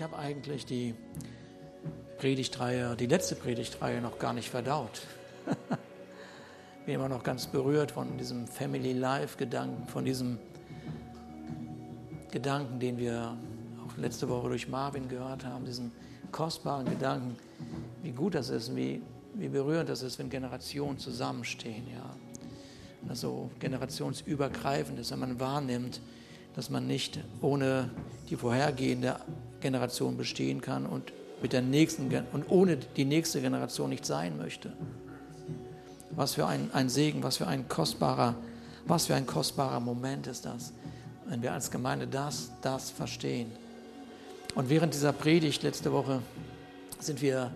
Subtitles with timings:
[0.00, 0.94] ich habe eigentlich die
[2.16, 5.02] Predigtreihe, die letzte Predigtreihe noch gar nicht verdaut.
[6.86, 10.38] Bin immer noch ganz berührt von diesem Family Life Gedanken, von diesem
[12.30, 13.36] Gedanken, den wir
[13.86, 15.92] auch letzte Woche durch Marvin gehört haben, diesen
[16.32, 17.36] kostbaren Gedanken,
[18.02, 19.02] wie gut das ist, wie,
[19.34, 22.16] wie berührend das ist, wenn Generationen zusammenstehen, ja.
[23.02, 26.00] Und das so generationsübergreifend ist, wenn man wahrnimmt,
[26.56, 27.90] dass man nicht ohne
[28.30, 29.16] die vorhergehende
[29.60, 34.72] Generation bestehen kann und mit der nächsten und ohne die nächste Generation nicht sein möchte.
[36.10, 38.34] Was für ein, ein Segen, was für ein kostbarer,
[38.86, 40.72] was für ein kostbarer Moment ist das,
[41.26, 43.52] wenn wir als Gemeinde das, das verstehen.
[44.54, 46.20] Und während dieser Predigt letzte Woche
[46.98, 47.52] sind wir,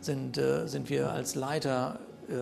[0.00, 2.34] sind, äh, sind wir als Leiter äh,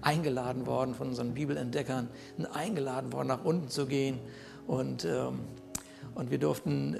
[0.00, 2.08] eingeladen worden von unseren Bibelentdeckern,
[2.52, 4.18] eingeladen worden, nach unten zu gehen
[4.66, 5.40] und, ähm,
[6.18, 6.96] und wir durften,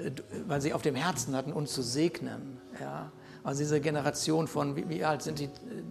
[0.47, 2.57] weil sie auf dem Herzen hatten, uns zu segnen.
[2.79, 3.11] Ja?
[3.43, 5.49] Also diese Generation von, wie, wie, alt sind die?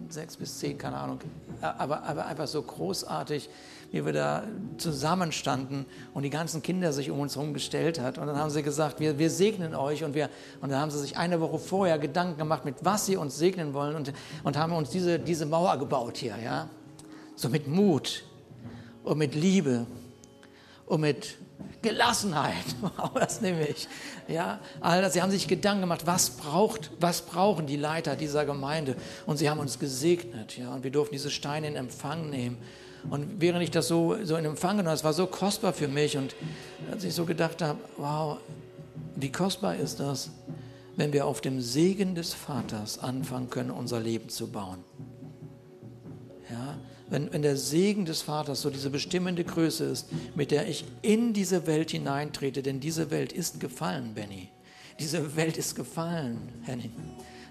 [0.09, 1.19] Sechs bis zehn, keine Ahnung.
[1.61, 3.47] Aber, aber einfach so großartig,
[3.91, 4.43] wie wir da
[4.77, 5.85] zusammenstanden
[6.15, 8.17] und die ganzen Kinder sich um uns herum gestellt hat.
[8.17, 10.03] Und dann haben sie gesagt, wir, wir segnen euch.
[10.03, 13.15] Und, wir, und dann haben sie sich eine Woche vorher Gedanken gemacht, mit was sie
[13.15, 13.95] uns segnen wollen.
[13.95, 14.11] Und,
[14.43, 16.35] und haben uns diese, diese Mauer gebaut hier.
[16.43, 16.67] Ja?
[17.35, 18.23] So mit Mut
[19.03, 19.85] und mit Liebe
[20.87, 21.37] und mit
[21.81, 22.75] Gelassenheit,
[23.15, 23.87] das nehme ich.
[24.27, 28.95] Ja, all sie haben sich Gedanken gemacht, was braucht, was brauchen die Leiter dieser Gemeinde?
[29.25, 32.57] Und sie haben uns gesegnet, ja, und wir durften diese Steine in Empfang nehmen.
[33.09, 35.87] Und während ich das so, so in Empfang genommen habe, es war so kostbar für
[35.87, 36.35] mich und
[36.91, 38.39] als ich so gedacht habe, wow,
[39.15, 40.31] wie kostbar ist das,
[40.97, 44.83] wenn wir auf dem Segen des Vaters anfangen können, unser Leben zu bauen
[47.09, 51.33] wenn, wenn der Segen des Vaters so diese bestimmende Größe ist, mit der ich in
[51.33, 54.49] diese Welt hineintrete, denn diese Welt ist gefallen, Benny.
[54.99, 56.91] Diese Welt ist gefallen, Henning.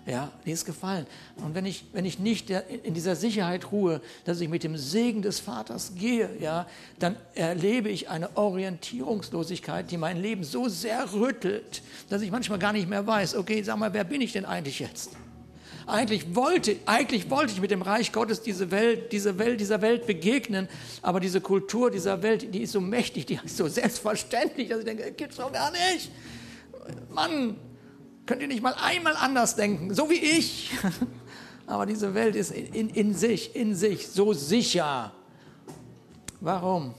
[0.06, 1.06] Ja, die ist gefallen.
[1.36, 5.20] Und wenn ich, wenn ich nicht in dieser Sicherheit ruhe, dass ich mit dem Segen
[5.20, 6.66] des Vaters gehe, ja,
[6.98, 12.72] dann erlebe ich eine Orientierungslosigkeit, die mein Leben so sehr rüttelt, dass ich manchmal gar
[12.72, 15.10] nicht mehr weiß, okay, sag mal, wer bin ich denn eigentlich jetzt?
[15.88, 20.06] Eigentlich wollte, eigentlich wollte ich mit dem Reich Gottes diese Welt, diese Welt, dieser Welt
[20.06, 20.68] begegnen,
[21.00, 24.84] aber diese Kultur dieser Welt, die ist so mächtig, die ist so selbstverständlich, dass ich
[24.84, 26.10] denke, gibt's doch gar nicht.
[27.10, 27.56] Mann,
[28.26, 30.70] könnt ihr nicht mal einmal anders denken, so wie ich?
[31.66, 35.12] Aber diese Welt ist in, in sich, in sich so sicher.
[36.42, 36.94] Warum?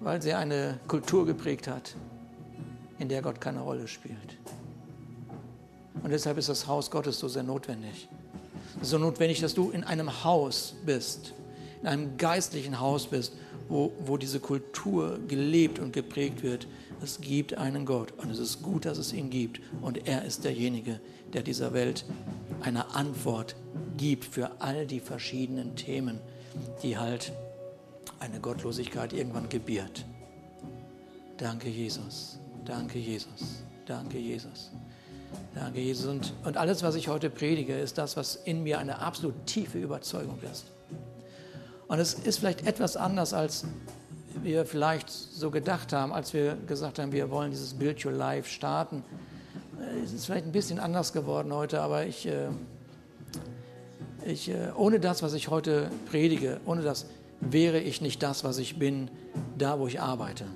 [0.00, 1.94] Weil sie eine Kultur geprägt hat,
[2.98, 4.38] in der Gott keine Rolle spielt.
[6.02, 8.08] Und deshalb ist das Haus Gottes so sehr notwendig.
[8.82, 11.32] So notwendig, dass du in einem Haus bist,
[11.82, 13.32] in einem geistlichen Haus bist,
[13.68, 16.66] wo, wo diese Kultur gelebt und geprägt wird.
[17.02, 19.60] Es gibt einen Gott und es ist gut, dass es ihn gibt.
[19.80, 21.00] Und er ist derjenige,
[21.32, 22.04] der dieser Welt
[22.60, 23.56] eine Antwort
[23.96, 26.20] gibt für all die verschiedenen Themen,
[26.82, 27.32] die halt
[28.20, 30.04] eine Gottlosigkeit irgendwann gebiert.
[31.36, 32.38] Danke, Jesus.
[32.64, 33.62] Danke, Jesus.
[33.86, 34.70] Danke, Jesus.
[35.54, 36.06] Danke, Jesus.
[36.06, 39.78] Und, und alles, was ich heute predige, ist das, was in mir eine absolut tiefe
[39.78, 40.66] Überzeugung ist.
[41.86, 43.64] Und es ist vielleicht etwas anders, als
[44.42, 48.48] wir vielleicht so gedacht haben, als wir gesagt haben, wir wollen dieses Build Your Life
[48.48, 49.04] starten.
[50.02, 52.48] Es ist vielleicht ein bisschen anders geworden heute, aber ich, äh,
[54.26, 57.06] ich, äh, ohne das, was ich heute predige, ohne das
[57.40, 59.10] wäre ich nicht das, was ich bin,
[59.58, 60.46] da wo ich arbeite.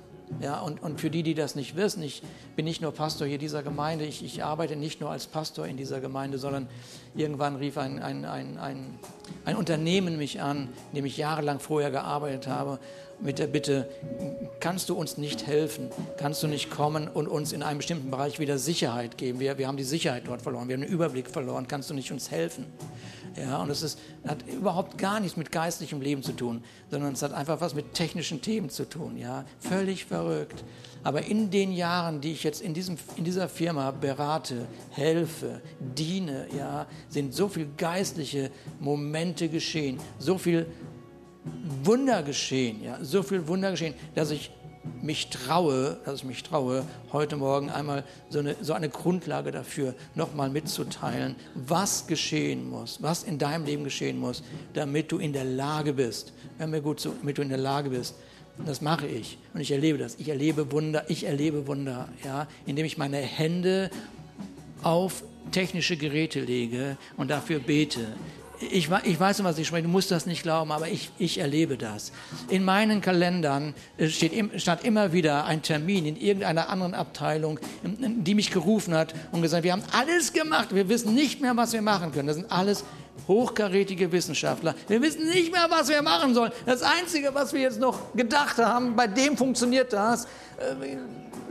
[0.41, 2.21] Ja, und, und für die, die das nicht wissen, ich
[2.55, 5.75] bin nicht nur Pastor hier dieser Gemeinde, ich, ich arbeite nicht nur als Pastor in
[5.75, 6.67] dieser Gemeinde, sondern
[7.13, 8.99] irgendwann rief ein, ein, ein, ein,
[9.43, 12.79] ein Unternehmen mich an, in dem ich jahrelang vorher gearbeitet habe,
[13.21, 13.89] mit der Bitte,
[14.61, 15.89] kannst du uns nicht helfen?
[16.17, 19.41] Kannst du nicht kommen und uns in einem bestimmten Bereich wieder Sicherheit geben?
[19.41, 22.13] Wir, wir haben die Sicherheit dort verloren, wir haben den Überblick verloren, kannst du nicht
[22.13, 22.65] uns helfen?
[23.35, 27.21] Ja, und es ist, hat überhaupt gar nichts mit geistlichem Leben zu tun, sondern es
[27.21, 29.17] hat einfach was mit technischen Themen zu tun.
[29.17, 30.63] Ja, völlig verrückt.
[31.03, 36.47] Aber in den Jahren, die ich jetzt in, diesem, in dieser Firma berate, helfe, diene,
[36.57, 40.67] ja, sind so viele geistliche Momente geschehen, so viel
[41.83, 44.51] Wunder geschehen, ja, so viel Wunder geschehen, dass ich
[45.01, 49.93] mich traue, dass ich mich traue, heute Morgen einmal so eine, so eine Grundlage dafür
[50.15, 54.43] nochmal mitzuteilen, was geschehen muss, was in deinem Leben geschehen muss,
[54.73, 57.89] damit du in der Lage bist, hör mir gut zu, damit du in der Lage
[57.89, 58.15] bist,
[58.65, 60.15] das mache ich und ich erlebe das.
[60.15, 63.89] Ich erlebe Wunder, ich erlebe Wunder, ja, indem ich meine Hände
[64.83, 68.07] auf technische Geräte lege und dafür bete,
[68.61, 71.77] ich, ich weiß, was ich spreche, du musst das nicht glauben, aber ich, ich erlebe
[71.77, 72.11] das.
[72.49, 78.35] In meinen Kalendern äh, steht, stand immer wieder ein Termin in irgendeiner anderen Abteilung, die
[78.35, 81.81] mich gerufen hat und gesagt, wir haben alles gemacht, wir wissen nicht mehr, was wir
[81.81, 82.27] machen können.
[82.27, 82.83] Das sind alles
[83.27, 84.75] hochkarätige Wissenschaftler.
[84.87, 86.51] Wir wissen nicht mehr, was wir machen sollen.
[86.65, 90.25] Das Einzige, was wir jetzt noch gedacht haben, bei dem funktioniert das,
[90.57, 90.97] äh,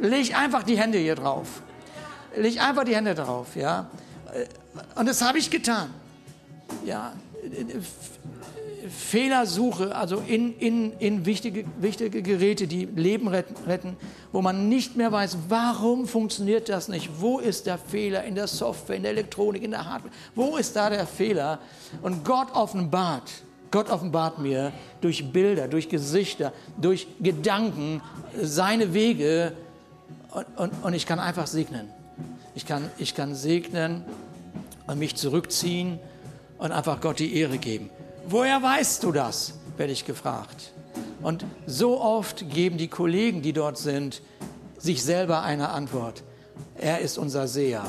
[0.06, 1.62] leg einfach die Hände hier drauf.
[2.36, 3.88] Leg einfach die Hände drauf, ja.
[4.34, 4.46] Äh,
[4.98, 5.90] und das habe ich getan.
[6.84, 7.12] Ja,
[8.88, 13.96] Fehlersuche, also in, in, in wichtige, wichtige Geräte, die Leben retten,
[14.32, 17.10] wo man nicht mehr weiß, warum funktioniert das nicht?
[17.18, 20.12] Wo ist der Fehler in der Software, in der Elektronik, in der Hardware?
[20.34, 21.58] Wo ist da der Fehler?
[22.02, 23.30] Und Gott offenbart,
[23.70, 28.00] Gott offenbart mir durch Bilder, durch Gesichter, durch Gedanken
[28.40, 29.52] seine Wege
[30.32, 31.88] und, und, und ich kann einfach segnen.
[32.54, 34.04] Ich kann, ich kann segnen
[34.86, 35.98] und mich zurückziehen
[36.58, 37.90] und einfach Gott die Ehre geben.
[38.28, 39.54] Woher weißt du das?
[39.78, 40.72] werde ich gefragt.
[41.22, 44.22] Und so oft geben die Kollegen, die dort sind,
[44.76, 46.22] sich selber eine Antwort.
[46.76, 47.84] Er ist unser Seher.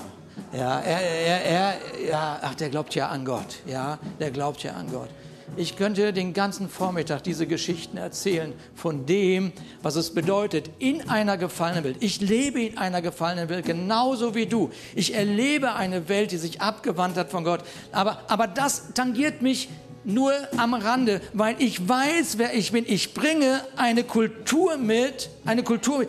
[0.54, 1.74] Ja, er, er, er,
[2.08, 3.58] ja, ach, der glaubt ja an Gott.
[3.66, 5.10] Ja, der glaubt ja an Gott.
[5.58, 9.52] Ich könnte den ganzen Vormittag diese Geschichten erzählen von dem,
[9.82, 11.98] was es bedeutet in einer gefallenen Welt.
[12.00, 14.70] Ich lebe in einer gefallenen Welt, genauso wie du.
[14.96, 17.62] Ich erlebe eine Welt, die sich abgewandt hat von Gott.
[17.92, 19.70] Aber, aber das tangiert mich
[20.04, 22.86] nur am Rande, weil ich weiß, wer ich bin.
[22.88, 26.06] Ich bringe eine Kultur mit, eine Kultur.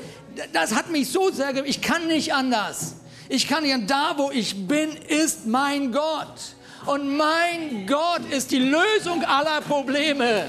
[0.52, 2.96] Das hat mich so sehr, ich kann nicht anders.
[3.28, 6.54] Ich kann nicht, da wo ich bin, ist mein Gott.
[6.86, 10.46] Und mein Gott ist die Lösung aller Probleme.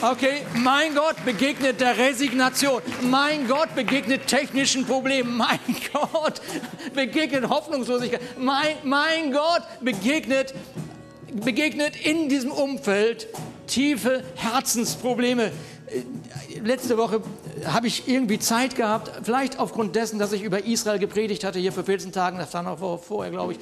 [0.00, 2.82] Okay, mein Gott begegnet der Resignation.
[3.02, 5.36] Mein Gott begegnet technischen Problemen.
[5.38, 5.58] Mein
[5.92, 6.40] Gott
[6.94, 8.20] begegnet Hoffnungslosigkeit.
[8.38, 10.54] Mein, mein Gott begegnet,
[11.32, 13.26] begegnet in diesem Umfeld
[13.66, 15.50] tiefe Herzensprobleme.
[16.62, 17.22] Letzte Woche
[17.64, 21.72] habe ich irgendwie Zeit gehabt, vielleicht aufgrund dessen, dass ich über Israel gepredigt hatte hier
[21.72, 23.58] für 14 Tagen, das war noch vorher, glaube ich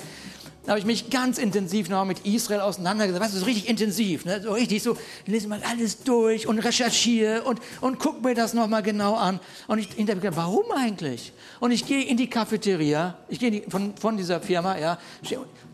[0.65, 3.23] da habe ich mich ganz intensiv noch mit Israel auseinandergesetzt.
[3.23, 4.41] Weißt du, so richtig intensiv, ne?
[4.43, 4.97] so richtig so,
[5.27, 9.41] lese mal alles durch und recherchiere und, und guck mir das nochmal genau an.
[9.69, 11.33] Und ich hinterher warum eigentlich?
[11.61, 14.99] Und ich gehe in die Cafeteria, ich gehe die, von, von dieser Firma, ja,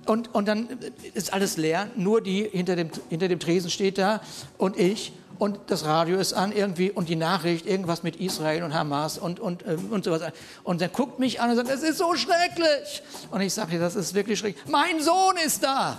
[0.07, 0.69] und, und dann
[1.15, 4.21] ist alles leer, nur die hinter dem, hinter dem Tresen steht da
[4.59, 8.75] und ich und das Radio ist an irgendwie und die Nachricht, irgendwas mit Israel und
[8.75, 10.21] Hamas und, und, ähm, und sowas.
[10.65, 13.03] Und er guckt mich an und sagt, das ist so schrecklich.
[13.31, 14.63] Und ich sage, das ist wirklich schrecklich.
[14.67, 15.99] Mein Sohn ist da.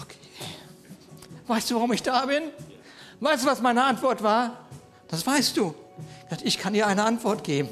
[0.00, 0.16] Okay.
[1.46, 2.44] Weißt du, warum ich da bin?
[3.20, 4.64] Weißt du, was meine Antwort war?
[5.08, 5.74] Das weißt du.
[6.42, 7.68] Ich kann dir eine Antwort geben.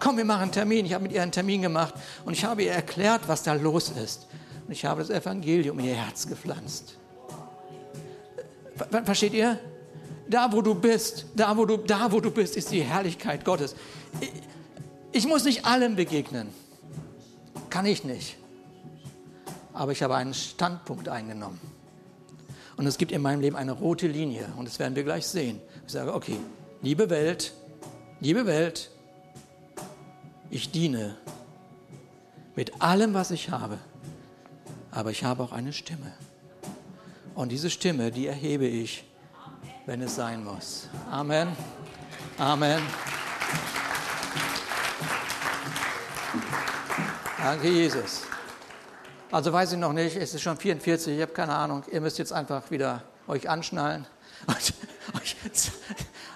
[0.00, 0.84] Komm, wir machen einen Termin.
[0.84, 1.94] Ich habe mit ihr einen Termin gemacht
[2.26, 4.26] und ich habe ihr erklärt, was da los ist.
[4.66, 6.98] Und ich habe das Evangelium in ihr Herz gepflanzt.
[9.04, 9.58] Versteht ihr?
[10.28, 13.74] Da, wo du bist, da, wo du, da, wo du bist, ist die Herrlichkeit Gottes.
[14.20, 14.32] Ich,
[15.12, 16.48] ich muss nicht allem begegnen.
[17.68, 18.36] Kann ich nicht.
[19.72, 21.60] Aber ich habe einen Standpunkt eingenommen.
[22.76, 24.46] Und es gibt in meinem Leben eine rote Linie.
[24.56, 25.60] Und das werden wir gleich sehen.
[25.86, 26.36] Ich sage, okay,
[26.80, 27.52] liebe Welt,
[28.20, 28.90] liebe Welt,
[30.50, 31.16] ich diene
[32.56, 33.78] mit allem, was ich habe.
[34.90, 36.12] Aber ich habe auch eine Stimme.
[37.34, 39.04] Und diese Stimme, die erhebe ich,
[39.86, 40.88] wenn es sein muss.
[41.10, 41.48] Amen.
[42.38, 42.82] Amen.
[47.38, 48.22] Danke, Jesus.
[49.30, 51.82] Also weiß ich noch nicht, es ist schon 44, ich habe keine Ahnung.
[51.90, 54.06] Ihr müsst jetzt einfach wieder euch anschnallen.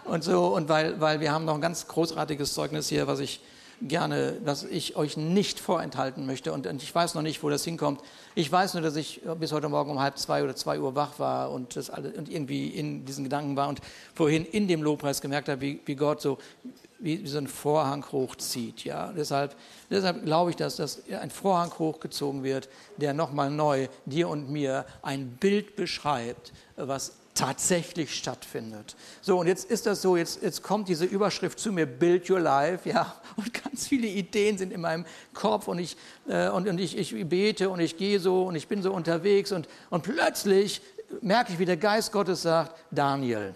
[0.05, 3.41] Und, so, und weil, weil wir haben noch ein ganz großartiges Zeugnis hier, was ich
[3.83, 6.53] gerne, was ich euch nicht vorenthalten möchte.
[6.53, 8.01] Und, ich weiß noch nicht, wo das hinkommt.
[8.35, 11.19] Ich weiß nur, dass ich bis heute Morgen um halb zwei oder zwei Uhr wach
[11.19, 13.81] war und, das alle, und irgendwie in diesen Gedanken war und
[14.15, 16.39] vorhin in dem Lobpreis gemerkt habe, wie, wie Gott so
[16.99, 18.85] wie, wie so ein Vorhang hochzieht.
[18.85, 19.13] Ja?
[19.13, 19.55] Deshalb,
[19.91, 24.87] deshalb glaube ich, dass das ein Vorhang hochgezogen wird, der nochmal neu dir und mir
[25.03, 28.97] ein Bild beschreibt, was tatsächlich stattfindet.
[29.23, 32.41] So, und jetzt ist das so, jetzt, jetzt kommt diese Überschrift zu mir, Build Your
[32.41, 35.97] Life, ja, und ganz viele Ideen sind in meinem Kopf und ich,
[36.29, 39.53] äh, und, und ich, ich bete und ich gehe so und ich bin so unterwegs
[39.53, 40.81] und, und plötzlich
[41.21, 43.55] merke ich, wie der Geist Gottes sagt, Daniel,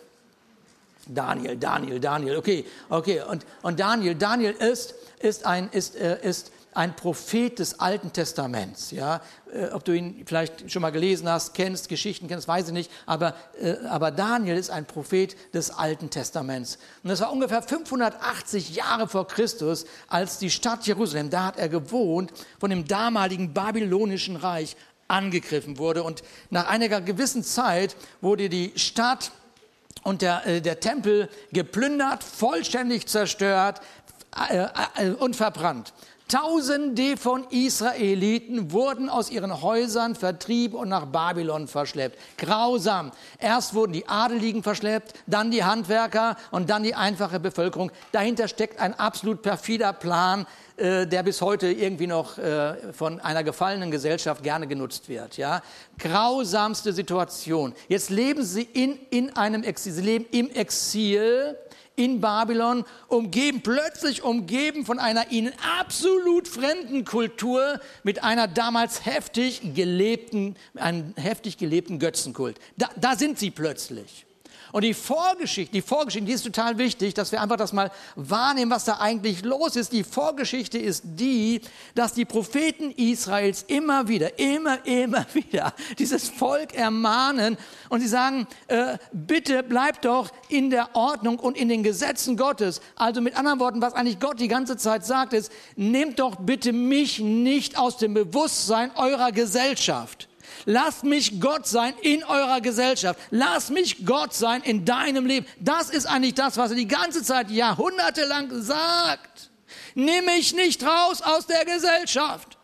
[1.06, 6.52] Daniel, Daniel, Daniel, okay, okay, und, und Daniel, Daniel ist, ist ein, ist, äh, ist
[6.72, 8.90] ein Prophet des Alten Testaments.
[8.90, 9.20] Ja?
[9.52, 12.90] Äh, ob du ihn vielleicht schon mal gelesen hast, kennst, Geschichten kennst, weiß ich nicht.
[13.06, 16.78] Aber, äh, aber Daniel ist ein Prophet des Alten Testaments.
[17.02, 21.68] Und das war ungefähr 580 Jahre vor Christus, als die Stadt Jerusalem, da hat er
[21.68, 24.76] gewohnt, von dem damaligen babylonischen Reich
[25.08, 26.04] angegriffen wurde.
[26.04, 29.32] Und nach einiger gewissen Zeit wurde die Stadt
[30.04, 33.80] und der, äh, der Tempel geplündert, vollständig zerstört
[35.18, 35.92] und verbrannt.
[36.30, 42.16] Tausende von Israeliten wurden aus ihren Häusern vertrieben und nach Babylon verschleppt.
[42.38, 43.10] Grausam.
[43.40, 47.90] Erst wurden die Adeligen verschleppt, dann die Handwerker und dann die einfache Bevölkerung.
[48.12, 50.46] Dahinter steckt ein absolut perfider Plan,
[50.76, 55.37] äh, der bis heute irgendwie noch äh, von einer gefallenen Gesellschaft gerne genutzt wird.
[55.37, 55.62] Ja?
[55.99, 57.75] Grausamste Situation.
[57.88, 59.92] Jetzt leben sie in, in einem Exil.
[59.92, 61.56] Sie leben im Exil
[62.00, 69.75] in Babylon, umgeben, plötzlich umgeben von einer ihnen absolut fremden Kultur mit einer damals heftig
[69.75, 72.59] gelebten, einem heftig gelebten Götzenkult.
[72.78, 74.25] Da, da sind sie plötzlich.
[74.72, 78.70] Und die Vorgeschichte, die Vorgeschichte, die ist total wichtig, dass wir einfach das mal wahrnehmen,
[78.70, 79.92] was da eigentlich los ist.
[79.92, 81.60] Die Vorgeschichte ist die,
[81.94, 87.56] dass die Propheten Israels immer wieder, immer, immer wieder dieses Volk ermahnen
[87.88, 92.80] und sie sagen, äh, bitte bleibt doch in der Ordnung und in den Gesetzen Gottes.
[92.96, 96.72] Also mit anderen Worten, was eigentlich Gott die ganze Zeit sagt, ist, nehmt doch bitte
[96.72, 100.29] mich nicht aus dem Bewusstsein eurer Gesellschaft.
[100.64, 103.19] Lasst mich Gott sein in eurer Gesellschaft.
[103.31, 105.47] Lasst mich Gott sein in deinem Leben.
[105.59, 109.50] Das ist eigentlich das, was er die ganze Zeit jahrhundertelang sagt.
[109.95, 112.59] Nimm mich nicht raus aus der Gesellschaft.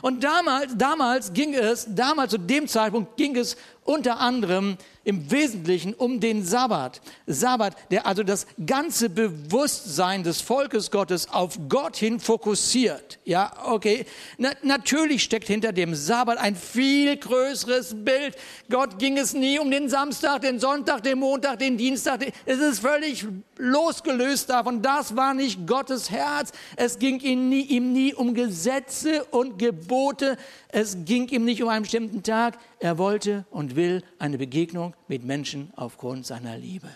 [0.00, 3.56] Und damals, damals ging es, damals zu dem Zeitpunkt ging es
[3.88, 7.00] unter anderem im Wesentlichen um den Sabbat.
[7.26, 13.18] Sabbat, der also das ganze Bewusstsein des Volkes Gottes auf Gott hin fokussiert.
[13.24, 14.04] Ja, okay.
[14.36, 18.36] Na, natürlich steckt hinter dem Sabbat ein viel größeres Bild.
[18.68, 22.26] Gott ging es nie um den Samstag, den Sonntag, den Montag, den Dienstag.
[22.44, 23.26] Es ist völlig
[23.56, 24.82] losgelöst davon.
[24.82, 26.52] Das war nicht Gottes Herz.
[26.76, 30.36] Es ging ihm nie, ihm nie um Gesetze und Gebote.
[30.68, 32.58] Es ging ihm nicht um einen bestimmten Tag.
[32.78, 36.88] Er wollte und will eine Begegnung mit Menschen aufgrund seiner Liebe.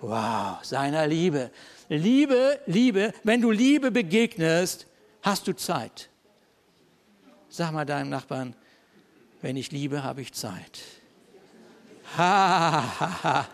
[0.00, 1.50] Wow, seiner Liebe.
[1.88, 4.86] Liebe, Liebe, wenn du Liebe begegnest,
[5.22, 6.10] hast du Zeit.
[7.48, 8.54] Sag mal deinem Nachbarn,
[9.40, 10.80] wenn ich liebe, habe ich Zeit.
[12.16, 13.48] Ha, ha, ha.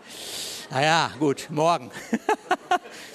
[0.69, 1.91] Naja, gut, morgen.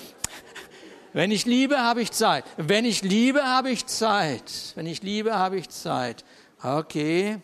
[1.12, 2.45] wenn ich liebe, habe ich Zeit.
[2.57, 4.73] Wenn ich liebe, habe ich Zeit.
[4.75, 6.25] Wenn ich liebe, habe ich Zeit.
[6.62, 7.38] Okay.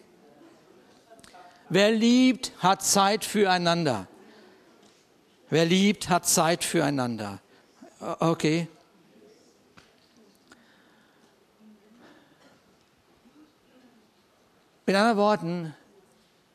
[1.69, 4.07] Wer liebt, hat Zeit füreinander.
[5.51, 7.41] Wer liebt, hat Zeit füreinander.
[8.01, 8.69] Okay.
[14.87, 15.75] Mit anderen Worten,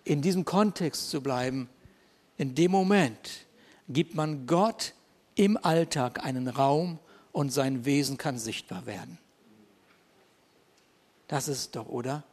[0.05, 1.69] in diesem Kontext zu bleiben,
[2.37, 3.45] in dem Moment
[3.89, 4.93] gibt man Gott
[5.41, 6.99] im Alltag einen Raum
[7.31, 9.17] und sein Wesen kann sichtbar werden.
[11.27, 12.23] Das ist doch, oder?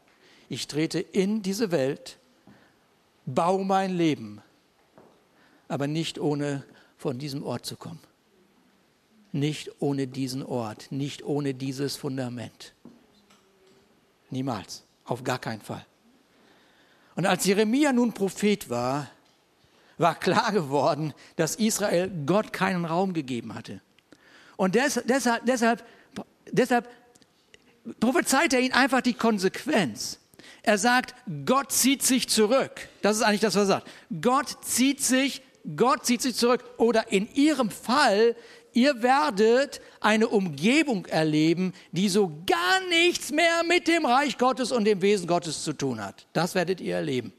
[0.50, 2.18] Ich trete in diese Welt
[3.24, 4.42] bau mein Leben,
[5.68, 6.64] aber nicht ohne
[6.98, 8.00] von diesem Ort zu kommen.
[9.32, 12.74] Nicht ohne diesen Ort, nicht ohne dieses Fundament.
[14.28, 15.86] Niemals, auf gar keinen Fall.
[17.16, 19.10] Und als Jeremia nun Prophet war,
[19.98, 23.80] war klar geworden, dass Israel Gott keinen Raum gegeben hatte.
[24.56, 25.06] Und deshalb,
[25.46, 25.84] deshalb,
[26.50, 26.88] deshalb
[28.00, 30.18] prophezeit er ihnen einfach die Konsequenz.
[30.62, 31.14] Er sagt,
[31.46, 32.88] Gott zieht sich zurück.
[33.02, 33.88] Das ist eigentlich das, was er sagt.
[34.20, 35.42] Gott zieht sich,
[35.76, 36.64] Gott zieht sich zurück.
[36.76, 38.36] Oder in ihrem Fall,
[38.72, 44.84] ihr werdet eine Umgebung erleben, die so gar nichts mehr mit dem Reich Gottes und
[44.84, 46.26] dem Wesen Gottes zu tun hat.
[46.32, 47.32] Das werdet ihr erleben.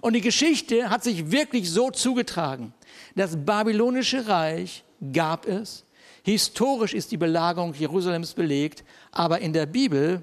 [0.00, 2.72] Und die Geschichte hat sich wirklich so zugetragen.
[3.14, 5.84] Das babylonische Reich gab es.
[6.22, 10.22] Historisch ist die Belagerung Jerusalems belegt, aber in der Bibel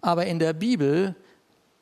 [0.00, 1.14] aber in der Bibel,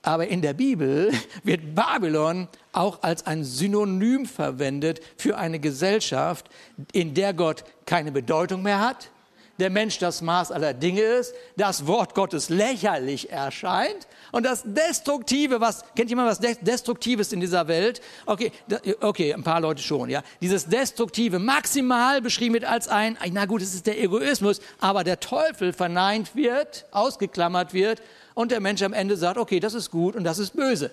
[0.02, 1.12] aber in der Bibel
[1.42, 6.48] wird Babylon auch als ein Synonym verwendet für eine Gesellschaft,
[6.92, 9.10] in der Gott keine Bedeutung mehr hat,
[9.58, 15.60] der Mensch das Maß aller Dinge ist, das Wort Gottes lächerlich erscheint und das Destruktive,
[15.60, 18.00] was, kennt jemand was Destruktives in dieser Welt?
[18.26, 18.52] Okay,
[19.00, 20.22] okay, ein paar Leute schon, ja.
[20.40, 25.20] Dieses Destruktive maximal beschrieben wird als ein, na gut, es ist der Egoismus, aber der
[25.20, 28.02] Teufel verneint wird, ausgeklammert wird
[28.34, 30.90] und der Mensch am Ende sagt, okay, das ist gut und das ist böse.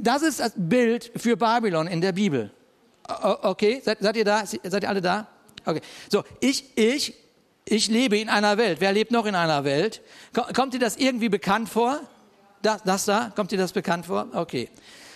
[0.00, 2.50] Das ist das Bild für Babylon in der Bibel.
[3.42, 4.46] Okay, seid, seid ihr da?
[4.46, 5.26] Seid ihr alle da?
[5.64, 5.80] Okay.
[6.10, 7.14] So, ich, ich,
[7.64, 8.80] ich lebe in einer Welt.
[8.80, 10.02] Wer lebt noch in einer Welt?
[10.54, 12.00] Kommt dir das irgendwie bekannt vor?
[12.62, 13.32] Das, das da?
[13.34, 14.28] Kommt dir das bekannt vor?
[14.32, 14.68] Okay.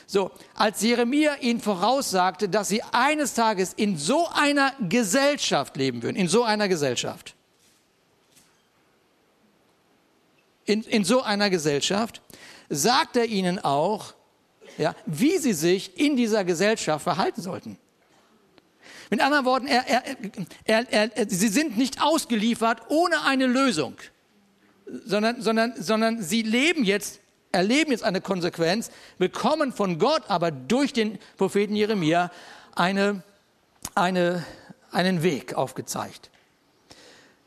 [0.07, 6.17] So, als Jeremia ihnen voraussagte, dass sie eines Tages in so einer Gesellschaft leben würden,
[6.17, 7.35] in so einer Gesellschaft.
[10.69, 12.21] in, in so einer Gesellschaft,
[12.69, 14.15] sagt er ihnen auch,
[14.77, 17.79] ja, wie sie sich in dieser Gesellschaft verhalten sollten.
[19.11, 19.85] Mit anderen Worten, er,
[20.65, 23.95] er, er, sie sind nicht ausgeliefert ohne eine Lösung,
[25.05, 27.21] sondern, sondern, sondern sie leben jetzt,
[27.53, 32.31] erleben jetzt eine Konsequenz, bekommen von Gott aber durch den Propheten Jeremia
[32.75, 33.23] eine,
[33.95, 34.45] eine,
[34.91, 36.31] einen Weg aufgezeigt.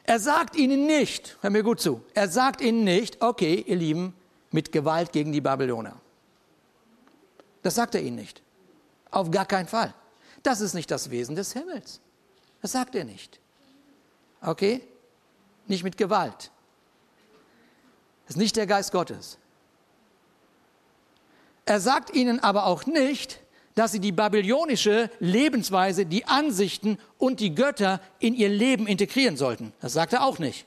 [0.03, 4.13] Er sagt ihnen nicht, hör mir gut zu, er sagt ihnen nicht, okay, ihr Lieben,
[4.51, 5.95] mit Gewalt gegen die Babyloner.
[7.61, 8.41] Das sagt er ihnen nicht.
[9.11, 9.93] Auf gar keinen Fall.
[10.43, 12.01] Das ist nicht das Wesen des Himmels.
[12.61, 13.39] Das sagt er nicht.
[14.41, 14.81] Okay?
[15.67, 16.51] Nicht mit Gewalt.
[18.25, 19.37] Das ist nicht der Geist Gottes.
[21.65, 23.39] Er sagt ihnen aber auch nicht,
[23.75, 29.73] dass sie die babylonische Lebensweise, die Ansichten und die Götter in ihr Leben integrieren sollten.
[29.79, 30.65] Das sagt er auch nicht.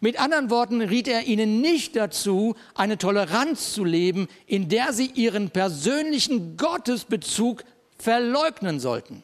[0.00, 5.06] Mit anderen Worten riet er ihnen nicht dazu, eine Toleranz zu leben, in der sie
[5.06, 7.64] ihren persönlichen Gottesbezug
[7.98, 9.22] verleugnen sollten.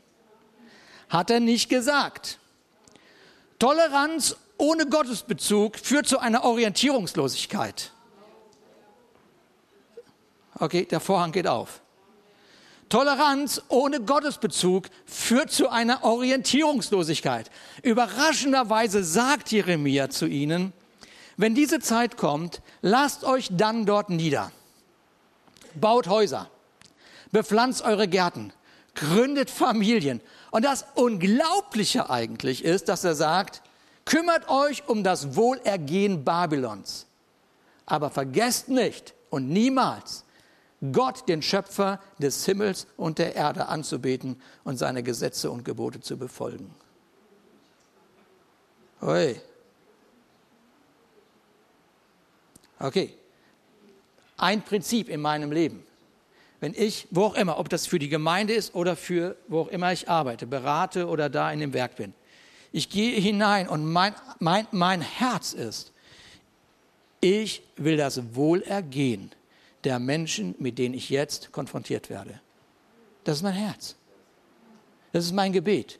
[1.08, 2.38] Hat er nicht gesagt.
[3.58, 7.92] Toleranz ohne Gottesbezug führt zu einer Orientierungslosigkeit.
[10.58, 11.80] Okay, der Vorhang geht auf.
[12.88, 17.50] Toleranz ohne Gottesbezug führt zu einer Orientierungslosigkeit.
[17.82, 20.72] Überraschenderweise sagt Jeremia zu ihnen,
[21.36, 24.52] wenn diese Zeit kommt, lasst euch dann dort nieder.
[25.74, 26.48] Baut Häuser,
[27.32, 28.52] bepflanzt eure Gärten,
[28.94, 30.20] gründet Familien.
[30.50, 33.62] Und das Unglaubliche eigentlich ist, dass er sagt,
[34.04, 37.06] kümmert euch um das Wohlergehen Babylons.
[37.86, 40.24] Aber vergesst nicht und niemals,
[40.92, 46.16] Gott, den Schöpfer des Himmels und der Erde anzubeten und seine Gesetze und Gebote zu
[46.16, 46.74] befolgen.
[49.00, 49.40] Oi.
[52.78, 53.14] Okay.
[54.36, 55.86] Ein Prinzip in meinem Leben.
[56.64, 59.68] Wenn ich, wo auch immer, ob das für die Gemeinde ist oder für wo auch
[59.68, 62.14] immer ich arbeite, berate oder da in dem Werk bin,
[62.72, 65.92] ich gehe hinein und mein, mein, mein Herz ist,
[67.20, 69.30] ich will das Wohlergehen
[69.84, 72.40] der Menschen, mit denen ich jetzt konfrontiert werde.
[73.24, 73.94] Das ist mein Herz.
[75.12, 75.98] Das ist mein Gebet.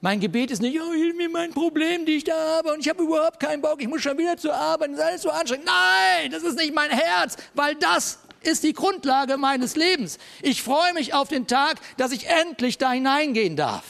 [0.00, 2.88] Mein Gebet ist nicht, oh, hilf mir mein Problem, die ich da habe und ich
[2.88, 5.66] habe überhaupt keinen Bock, ich muss schon wieder zur Arbeit, das ist alles so anstrengend.
[5.66, 10.18] Nein, das ist nicht mein Herz, weil das ist die Grundlage meines Lebens.
[10.42, 13.84] Ich freue mich auf den Tag, dass ich endlich da hineingehen darf.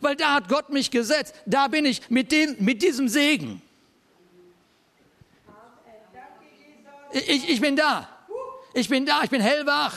[0.00, 1.34] Weil da hat Gott mich gesetzt.
[1.46, 3.62] Da bin ich mit, dem, mit diesem Segen.
[7.12, 8.08] Ich, ich bin da.
[8.74, 9.94] Ich bin da, ich bin hellwach.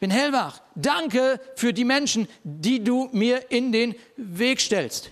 [0.00, 0.60] Bin hellwach.
[0.74, 5.10] Danke für die Menschen, die du mir in den Weg stellst.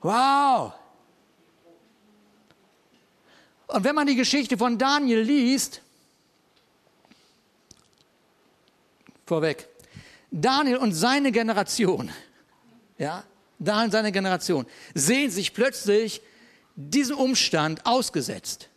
[0.00, 0.72] Wow.
[3.72, 5.80] Und wenn man die Geschichte von Daniel liest,
[9.26, 9.68] vorweg,
[10.30, 12.10] Daniel und seine Generation,
[12.98, 13.24] ja,
[13.58, 16.20] Daniel und seine Generation sehen sich plötzlich
[16.74, 18.68] diesem Umstand ausgesetzt.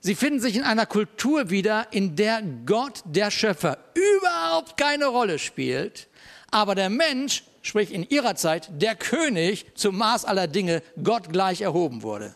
[0.00, 5.38] Sie finden sich in einer Kultur wieder, in der Gott, der Schöpfer, überhaupt keine Rolle
[5.38, 6.08] spielt,
[6.50, 11.60] aber der Mensch, sprich in ihrer Zeit, der König zum Maß aller Dinge, Gott gleich
[11.60, 12.34] erhoben wurde.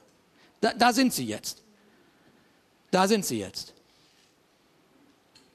[0.67, 1.63] Da, da sind sie jetzt.
[2.91, 3.73] Da sind sie jetzt.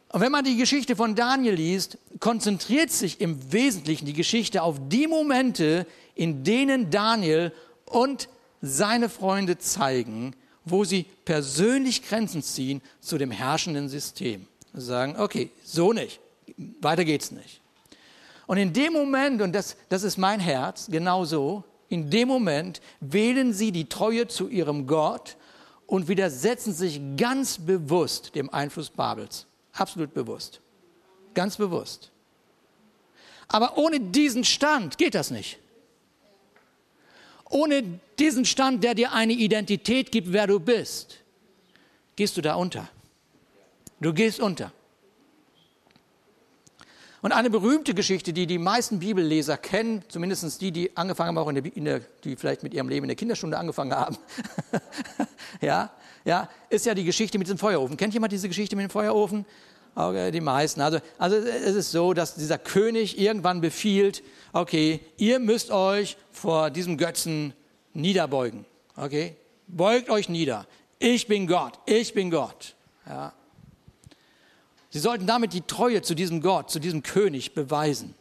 [0.07, 4.77] Und wenn man die Geschichte von Daniel liest, konzentriert sich im Wesentlichen die Geschichte auf
[4.87, 7.51] die Momente, in denen Daniel
[7.85, 8.29] und
[8.61, 14.47] seine Freunde zeigen, wo sie persönlich Grenzen ziehen zu dem herrschenden System.
[14.73, 16.21] Sie sagen, okay, so nicht,
[16.79, 17.59] weiter geht's nicht.
[18.47, 22.81] Und in dem Moment, und das, das ist mein Herz, genau so, in dem Moment
[23.01, 25.35] wählen sie die Treue zu ihrem Gott
[25.87, 29.45] und widersetzen sich ganz bewusst dem Einfluss Babels.
[29.73, 30.61] Absolut bewusst.
[31.33, 32.09] Ganz bewusst.
[33.49, 35.59] Aber ohne diesen Stand geht das nicht.
[37.49, 41.17] Ohne diesen Stand, der dir eine Identität gibt, wer du bist,
[42.15, 42.87] gehst du da unter.
[43.99, 44.71] Du gehst unter.
[47.21, 51.49] Und eine berühmte Geschichte, die die meisten Bibelleser kennen, zumindest die, die angefangen haben, auch
[51.49, 54.17] in der, in der, die vielleicht mit ihrem Leben in der Kinderstunde angefangen haben,
[55.61, 55.91] ja,
[56.25, 57.95] ja, ist ja die Geschichte mit dem Feuerofen.
[57.97, 59.45] Kennt jemand diese Geschichte mit dem Feuerofen?
[59.93, 60.81] Okay, die meisten.
[60.81, 66.69] Also, also es ist so, dass dieser König irgendwann befiehlt, okay, ihr müsst euch vor
[66.69, 67.53] diesem Götzen
[67.93, 68.65] niederbeugen.
[68.95, 69.35] Okay?
[69.67, 70.65] Beugt euch nieder.
[70.97, 71.79] Ich bin Gott.
[71.85, 72.75] Ich bin Gott.
[73.07, 73.33] Ja.
[74.91, 78.13] Sie sollten damit die Treue zu diesem Gott, zu diesem König beweisen.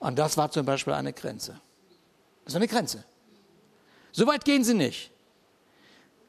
[0.00, 1.60] Und das war zum Beispiel eine Grenze.
[2.44, 3.04] Das ist eine Grenze.
[4.10, 5.12] So weit gehen sie nicht.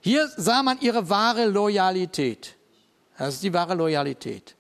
[0.02, 2.56] Hier sah man ihre wahre Loyalität.
[3.18, 4.56] Das ist die wahre Loyalität.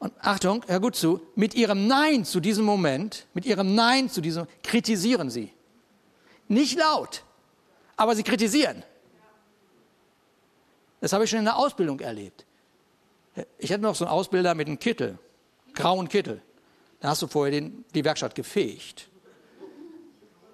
[0.00, 4.20] Und Achtung, hör gut zu, mit ihrem Nein zu diesem Moment, mit ihrem Nein zu
[4.20, 5.52] diesem, kritisieren sie.
[6.48, 7.22] Nicht laut,
[7.96, 8.82] aber sie kritisieren.
[11.00, 12.44] Das habe ich schon in der Ausbildung erlebt.
[13.58, 15.18] Ich hatte noch so einen Ausbilder mit einem Kittel,
[15.74, 16.42] grauen Kittel.
[17.00, 19.08] Da hast du vorher den, die Werkstatt gefegt.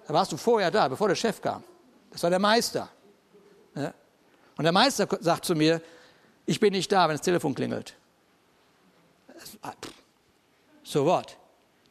[0.07, 1.63] Da warst du vorher da, bevor der Chef kam.
[2.11, 2.89] Das war der Meister.
[3.75, 3.93] Ja?
[4.57, 5.81] Und der Meister sagt zu mir,
[6.45, 7.95] ich bin nicht da, wenn das Telefon klingelt.
[10.83, 11.37] So what?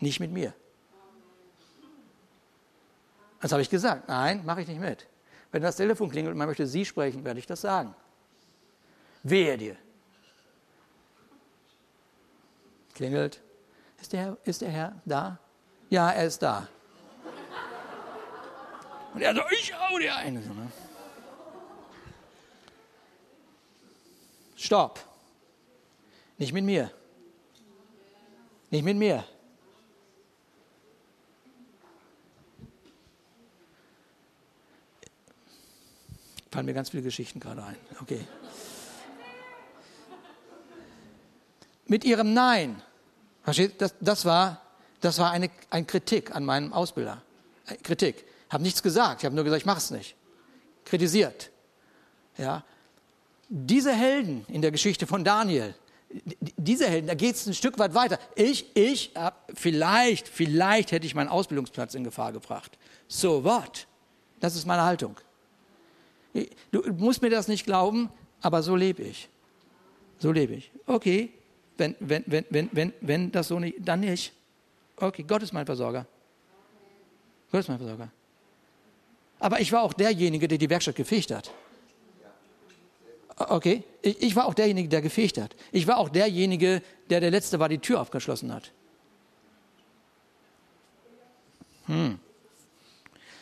[0.00, 0.52] Nicht mit mir.
[3.40, 4.08] Das habe ich gesagt.
[4.08, 5.06] Nein, mache ich nicht mit.
[5.50, 7.94] Wenn das Telefon klingelt und man möchte Sie sprechen, werde ich das sagen.
[9.22, 9.76] Wehe dir.
[13.02, 13.40] Klingelt.
[14.00, 15.40] Ist der, ist der Herr da?
[15.90, 16.68] Ja, er ist da.
[19.12, 20.38] Und er so, ich hau dir eine.
[20.38, 20.72] Ne?
[24.54, 25.00] Stopp.
[26.38, 26.92] Nicht mit mir.
[28.70, 29.24] Nicht mit mir.
[36.52, 37.76] Fallen mir ganz viele Geschichten gerade ein.
[38.00, 38.24] Okay.
[41.86, 42.80] Mit ihrem Nein.
[43.44, 44.60] Das, das war,
[45.00, 47.22] das war eine, eine Kritik an meinem Ausbilder.
[47.66, 48.24] Äh, Kritik.
[48.46, 49.22] Ich habe nichts gesagt.
[49.22, 50.14] Ich habe nur gesagt, ich mache es nicht.
[50.84, 51.50] Kritisiert.
[52.38, 52.64] Ja.
[53.48, 55.74] Diese Helden in der Geschichte von Daniel,
[56.56, 58.18] diese Helden, da geht es ein Stück weit weiter.
[58.34, 59.12] Ich, ich,
[59.54, 62.78] vielleicht, vielleicht hätte ich meinen Ausbildungsplatz in Gefahr gebracht.
[63.08, 63.86] So what?
[64.40, 65.16] Das ist meine Haltung.
[66.70, 69.28] Du musst mir das nicht glauben, aber so lebe ich.
[70.18, 70.70] So lebe ich.
[70.86, 71.32] Okay,
[71.78, 74.32] wenn, wenn, wenn, wenn, wenn, wenn das so nicht, dann nicht.
[74.96, 76.06] Okay, Gott ist mein Versorger.
[77.50, 78.10] Gott ist mein Versorger.
[79.38, 81.50] Aber ich war auch derjenige, der die Werkstatt gefegt hat.
[83.36, 85.56] Okay, ich, war auch derjenige, der gefegt hat.
[85.72, 88.70] Ich war auch derjenige, der der Letzte war, die Tür aufgeschlossen hat.
[91.86, 92.20] Hm.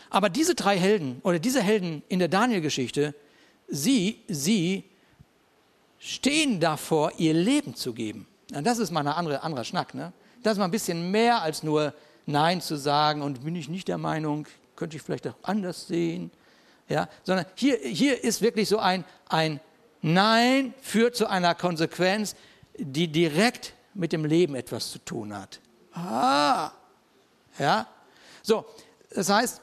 [0.08, 3.14] Aber diese drei Helden oder diese Helden in der Daniel-Geschichte,
[3.68, 4.84] sie, sie
[6.00, 8.26] stehen davor, ihr Leben zu geben.
[8.52, 9.94] Und das ist mal ein andere, anderer Schnack.
[9.94, 10.12] Ne?
[10.42, 11.94] Das ist mal ein bisschen mehr als nur
[12.26, 16.32] Nein zu sagen und bin ich nicht der Meinung, könnte ich vielleicht auch anders sehen.
[16.88, 17.08] Ja?
[17.22, 19.60] Sondern hier, hier ist wirklich so ein, ein
[20.02, 22.34] Nein führt zu einer Konsequenz,
[22.78, 25.60] die direkt mit dem Leben etwas zu tun hat.
[25.92, 26.70] Ah,
[27.58, 27.86] ja.
[28.42, 28.64] So,
[29.14, 29.60] das heißt,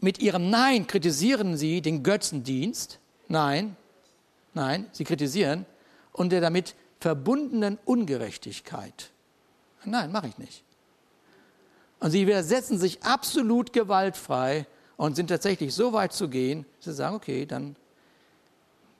[0.00, 3.00] mit ihrem Nein kritisieren sie den Götzendienst.
[3.28, 3.76] Nein,
[4.56, 5.66] nein, sie kritisieren
[6.12, 9.10] und der damit verbundenen Ungerechtigkeit.
[9.84, 10.64] Nein, mache ich nicht.
[12.00, 14.66] Und sie widersetzen sich absolut gewaltfrei
[14.96, 17.76] und sind tatsächlich so weit zu gehen, dass sie sagen, okay, dann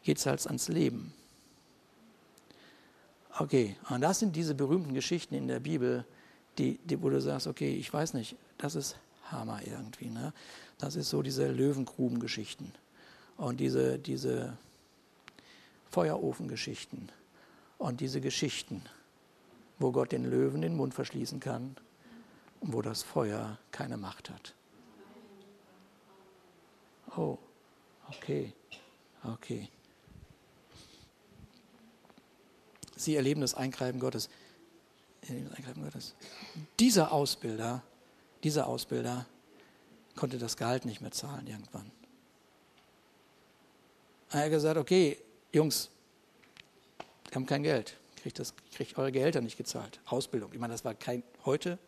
[0.02, 1.12] geht es halt ans Leben.
[3.38, 6.04] Okay, und das sind diese berühmten Geschichten in der Bibel,
[6.58, 8.96] die, die, wo du sagst, okay, ich weiß nicht, das ist
[9.30, 10.08] Hammer irgendwie.
[10.08, 10.32] Ne?
[10.78, 12.72] Das ist so diese Löwengrubengeschichten
[13.36, 14.56] und diese, diese
[15.96, 17.10] Feuerofengeschichten
[17.78, 18.82] und diese Geschichten,
[19.78, 21.74] wo Gott den Löwen den Mund verschließen kann
[22.60, 24.54] und wo das Feuer keine Macht hat.
[27.16, 27.38] Oh,
[28.10, 28.52] okay,
[29.24, 29.70] okay.
[32.94, 34.28] Sie erleben das Eingreifen Gottes.
[35.22, 36.14] Das Eingreifen Gottes.
[36.78, 37.82] Dieser Ausbilder,
[38.42, 39.24] dieser Ausbilder
[40.14, 41.90] konnte das Gehalt nicht mehr zahlen irgendwann.
[44.28, 45.16] Er hat gesagt, okay,
[45.56, 45.88] Jungs,
[47.28, 47.96] wir haben kein Geld.
[48.16, 50.00] Kriegt, das, kriegt eure Gehälter nicht gezahlt.
[50.04, 50.52] Ausbildung.
[50.52, 51.78] Ich meine, das war kein heute.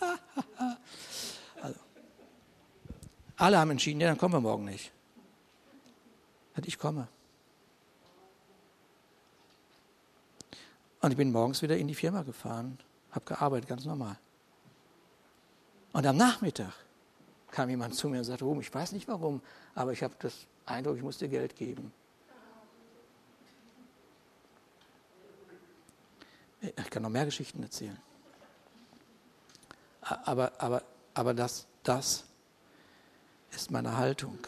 [1.62, 1.78] also,
[3.36, 4.90] alle haben entschieden, ja, dann kommen wir morgen nicht.
[6.64, 7.06] Ich komme.
[11.00, 12.76] Und ich bin morgens wieder in die Firma gefahren,
[13.12, 14.18] habe gearbeitet, ganz normal.
[15.92, 16.74] Und am Nachmittag
[17.52, 19.40] kam jemand zu mir und sagte, ich weiß nicht warum,
[19.76, 21.92] aber ich habe das Eindruck, ich muss dir Geld geben.
[26.62, 27.98] Ich kann noch mehr Geschichten erzählen.
[30.00, 30.82] Aber, aber,
[31.14, 32.24] aber das, das
[33.50, 34.38] ist meine Haltung.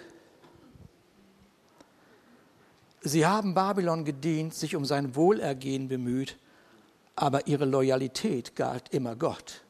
[3.00, 6.38] Sie haben Babylon gedient, sich um sein Wohlergehen bemüht
[7.16, 9.62] aber ihre Loyalität galt immer Gott.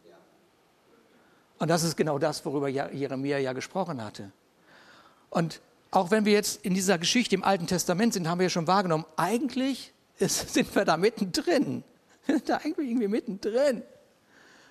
[1.58, 4.32] Und das ist genau das, worüber Jeremia ja gesprochen hatte.
[5.30, 8.50] Und auch wenn wir jetzt in dieser Geschichte im Alten Testament sind, haben wir ja
[8.50, 11.84] schon wahrgenommen, eigentlich ist, sind wir da mittendrin.
[12.26, 13.82] Wir sind da eigentlich irgendwie mittendrin.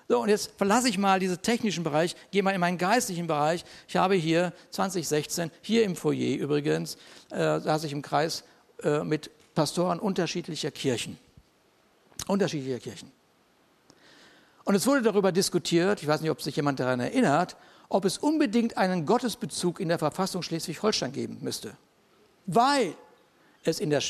[0.08, 3.64] So, und jetzt verlasse ich mal diesen technischen Bereich, gehe mal in meinen geistlichen Bereich.
[3.88, 6.96] Ich habe hier 2016, hier im Foyer übrigens,
[7.30, 8.44] äh, saß ich im Kreis
[8.82, 11.18] äh, mit Pastoren unterschiedlicher Kirchen.
[12.26, 13.10] Unterschiedlicher Kirchen.
[14.64, 17.56] Und es wurde darüber diskutiert, ich weiß nicht, ob sich jemand daran erinnert,
[17.88, 21.76] ob es unbedingt einen Gottesbezug in der Verfassung Schleswig-Holstein geben müsste.
[22.46, 22.94] Weil
[23.62, 24.02] es in der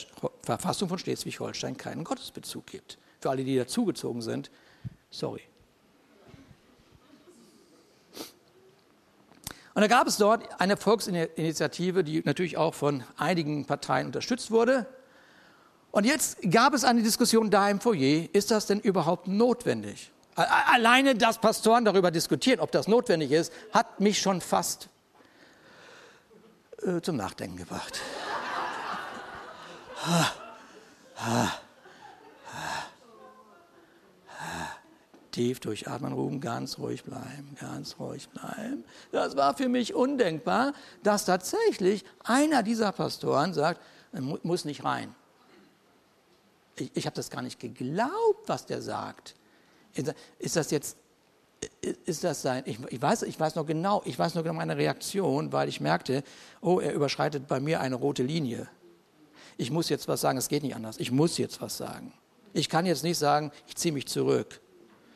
[0.43, 2.99] Verfassung von Schleswig-Holstein keinen Gottesbezug gibt.
[3.25, 4.51] Für alle, die dazugezogen sind,
[5.09, 5.41] sorry.
[9.73, 14.85] Und da gab es dort eine Volksinitiative, die natürlich auch von einigen Parteien unterstützt wurde.
[15.91, 20.13] Und jetzt gab es eine Diskussion da im Foyer, ist das denn überhaupt notwendig?
[20.35, 24.91] Alleine, dass Pastoren darüber diskutieren, ob das notwendig ist, hat mich schon fast
[26.83, 28.03] äh, zum Nachdenken gebracht.
[35.35, 38.85] Tief durchatmen, ruhen, ganz ruhig bleiben, ganz ruhig bleiben.
[39.11, 43.81] Das war für mich undenkbar, dass tatsächlich einer dieser Pastoren sagt,
[44.13, 45.13] muss nicht rein.
[46.77, 49.35] Ich, ich habe das gar nicht geglaubt, was der sagt.
[50.39, 50.97] Ist das jetzt,
[51.81, 54.77] ist das sein, ich, ich, weiß, ich weiß noch genau, ich weiß noch genau meine
[54.77, 56.23] Reaktion, weil ich merkte,
[56.61, 58.69] oh, er überschreitet bei mir eine rote Linie.
[59.57, 60.99] Ich muss jetzt was sagen, es geht nicht anders.
[61.01, 62.13] Ich muss jetzt was sagen.
[62.53, 64.61] Ich kann jetzt nicht sagen, ich ziehe mich zurück.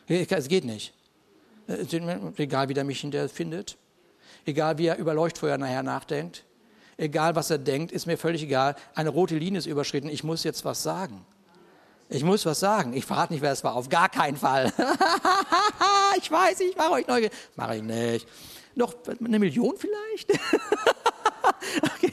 [0.09, 0.95] Es geht nicht.
[2.39, 3.77] Egal, wie der mich hinterher findet,
[4.47, 6.45] egal, wie er über Leuchtfeuer nachher nachdenkt,
[6.97, 8.75] egal, was er denkt, ist mir völlig egal.
[8.95, 11.27] Eine rote Linie ist überschritten, ich muss jetzt was sagen.
[12.09, 12.95] Ich muss was sagen.
[12.95, 13.75] Ich verrate nicht, wer es war.
[13.75, 14.73] Auf gar keinen Fall.
[16.21, 17.33] ich weiß, ich mache euch neugierig.
[17.55, 18.27] Mache ich nicht.
[18.75, 20.33] Noch eine Million vielleicht?
[21.95, 22.13] okay.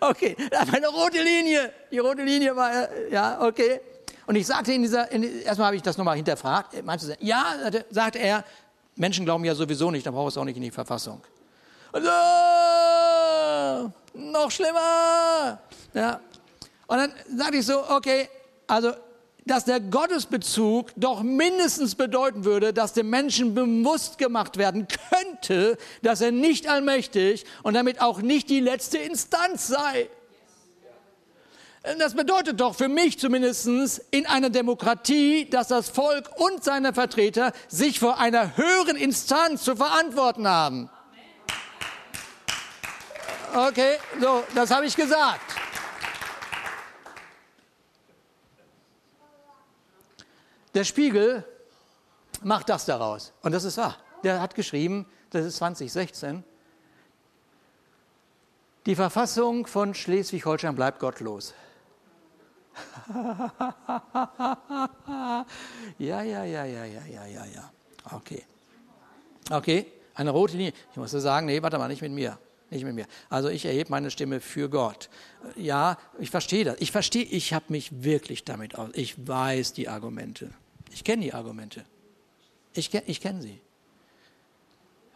[0.00, 0.36] okay,
[0.72, 1.72] eine rote Linie.
[1.90, 3.80] Die rote Linie war, ja, okay.
[4.26, 6.84] Und ich sagte in dieser, in, erstmal habe ich das nochmal hinterfragt.
[6.84, 7.44] Meinst du, ja,
[7.90, 8.44] sagte er,
[8.96, 11.22] Menschen glauben ja sowieso nicht, dann braucht es auch nicht in die Verfassung.
[11.92, 12.10] Und so,
[14.14, 15.58] noch schlimmer.
[15.94, 16.20] Ja.
[16.86, 18.28] Und dann sagte ich so, okay,
[18.66, 18.92] also,
[19.44, 26.20] dass der Gottesbezug doch mindestens bedeuten würde, dass dem Menschen bewusst gemacht werden könnte, dass
[26.20, 30.08] er nicht allmächtig und damit auch nicht die letzte Instanz sei.
[31.82, 33.66] Das bedeutet doch für mich zumindest
[34.12, 39.74] in einer Demokratie, dass das Volk und seine Vertreter sich vor einer höheren Instanz zu
[39.74, 40.88] verantworten haben.
[43.52, 45.40] Okay, so, das habe ich gesagt.
[50.72, 51.44] Der Spiegel
[52.42, 53.32] macht das daraus.
[53.42, 53.98] Und das ist wahr.
[54.22, 56.44] Der hat geschrieben, das ist 2016,
[58.86, 61.54] die Verfassung von Schleswig-Holstein bleibt gottlos.
[65.98, 67.70] ja, ja, ja, ja, ja, ja, ja, ja.
[68.10, 68.42] Okay.
[69.50, 70.72] Okay, eine rote Linie.
[70.90, 72.38] Ich muss sagen, nee, warte mal, nicht mit mir.
[72.70, 73.06] Nicht mit mir.
[73.28, 75.10] Also ich erhebe meine Stimme für Gott.
[75.56, 76.76] Ja, ich verstehe das.
[76.80, 78.90] Ich verstehe, ich habe mich wirklich damit aus.
[78.94, 80.50] Ich weiß die Argumente.
[80.90, 81.84] Ich kenne die Argumente.
[82.72, 83.60] Ich, ich kenne sie.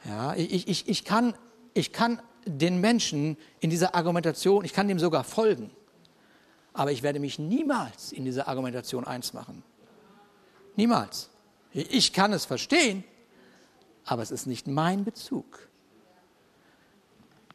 [0.04, 1.34] Ja, ich, ich, ich, kann,
[1.72, 5.70] ich kann den Menschen in dieser Argumentation, ich kann dem sogar folgen.
[6.76, 9.62] Aber ich werde mich niemals in dieser Argumentation eins machen.
[10.76, 11.30] Niemals.
[11.72, 13.02] Ich kann es verstehen,
[14.04, 15.68] aber es ist nicht mein Bezug.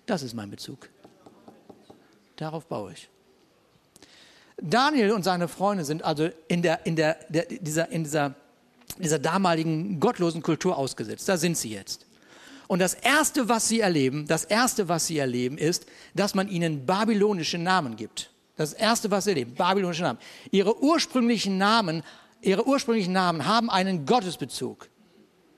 [0.08, 0.90] Das ist mein Bezug.
[2.36, 3.10] Darauf baue ich.
[4.60, 8.34] Daniel und seine Freunde sind also in, der, in, der, der, dieser, in dieser,
[8.98, 11.30] dieser damaligen gottlosen Kultur ausgesetzt.
[11.30, 12.08] Da sind sie jetzt.
[12.68, 16.88] Und das Erste, was sie erleben, das Erste, was sie erleben, ist, dass man ihnen
[16.88, 18.31] babylonische Namen gibt.
[18.62, 20.20] Das Erste, was sie erleben, babylonische Namen.
[20.52, 22.04] Ihre ursprünglichen Namen,
[22.42, 24.90] ihre ursprünglichen Namen haben einen Gottesbezug.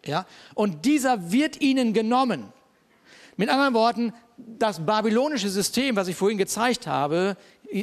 [0.06, 0.26] Ja?
[0.54, 2.52] Und dieser wird ihnen genommen.
[3.36, 7.38] Mit anderen Worten, das babylonische System, was ich vorhin gezeigt habe,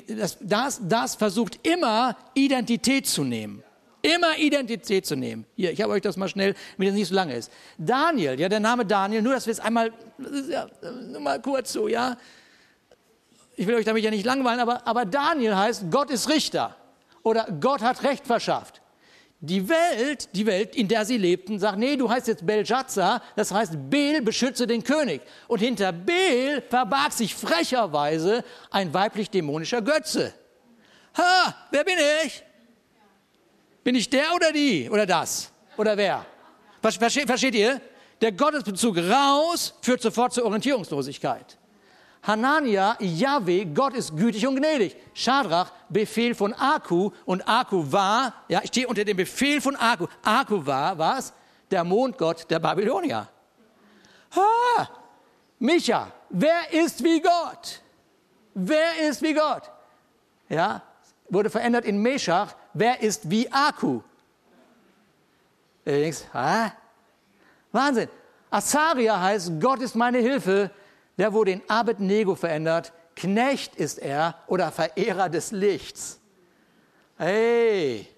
[0.08, 3.62] das, das, das versucht immer Identität zu nehmen.
[4.02, 5.44] Immer Identität zu nehmen.
[5.56, 7.52] Hier, ich habe euch das mal schnell, damit es nicht so lange ist.
[7.76, 9.92] Daniel, ja, der Name Daniel, nur dass wir es einmal,
[10.48, 10.68] ja,
[11.10, 12.16] nur mal kurz so, ja.
[13.60, 16.74] Ich will euch damit ja nicht langweilen, aber, aber Daniel heißt, Gott ist Richter.
[17.22, 18.80] Oder Gott hat Recht verschafft.
[19.40, 23.52] Die Welt, die Welt, in der sie lebten, sagt, nee, du heißt jetzt Belshazzar, das
[23.52, 25.20] heißt, Bel beschütze den König.
[25.46, 30.32] Und hinter Bel verbarg sich frecherweise ein weiblich-dämonischer Götze.
[31.18, 32.42] Ha, wer bin ich?
[33.84, 35.52] Bin ich der oder die oder das?
[35.76, 36.24] Oder wer?
[36.80, 37.78] Versteht, versteht ihr?
[38.22, 41.58] Der Gottesbezug raus führt sofort zur Orientierungslosigkeit.
[42.22, 44.96] Hanania, Yahweh, Gott ist gütig und gnädig.
[45.14, 50.06] Schadrach, Befehl von Aku und Aku war, ja, ich stehe unter dem Befehl von Aku.
[50.22, 51.32] Aku war was?
[51.70, 53.28] der Mondgott der Babylonier.
[54.34, 54.88] Ha!
[55.58, 57.80] Micha, wer ist wie Gott?
[58.54, 59.70] Wer ist wie Gott?
[60.48, 60.82] Ja,
[61.28, 64.02] wurde verändert in Meshach, wer ist wie Aku?
[65.84, 66.72] Du ha?
[67.72, 68.08] Wahnsinn.
[68.50, 70.70] Asaria heißt, Gott ist meine Hilfe.
[71.18, 72.92] Der wurde in Abednego verändert.
[73.16, 76.18] Knecht ist er oder Verehrer des Lichts.
[77.18, 78.08] Hey.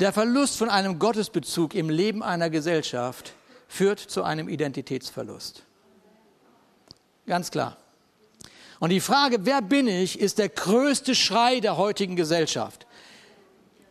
[0.00, 3.32] Der Verlust von einem Gottesbezug im Leben einer Gesellschaft
[3.68, 5.62] führt zu einem Identitätsverlust.
[7.26, 7.76] Ganz klar.
[8.80, 12.83] Und die Frage, wer bin ich, ist der größte Schrei der heutigen Gesellschaft.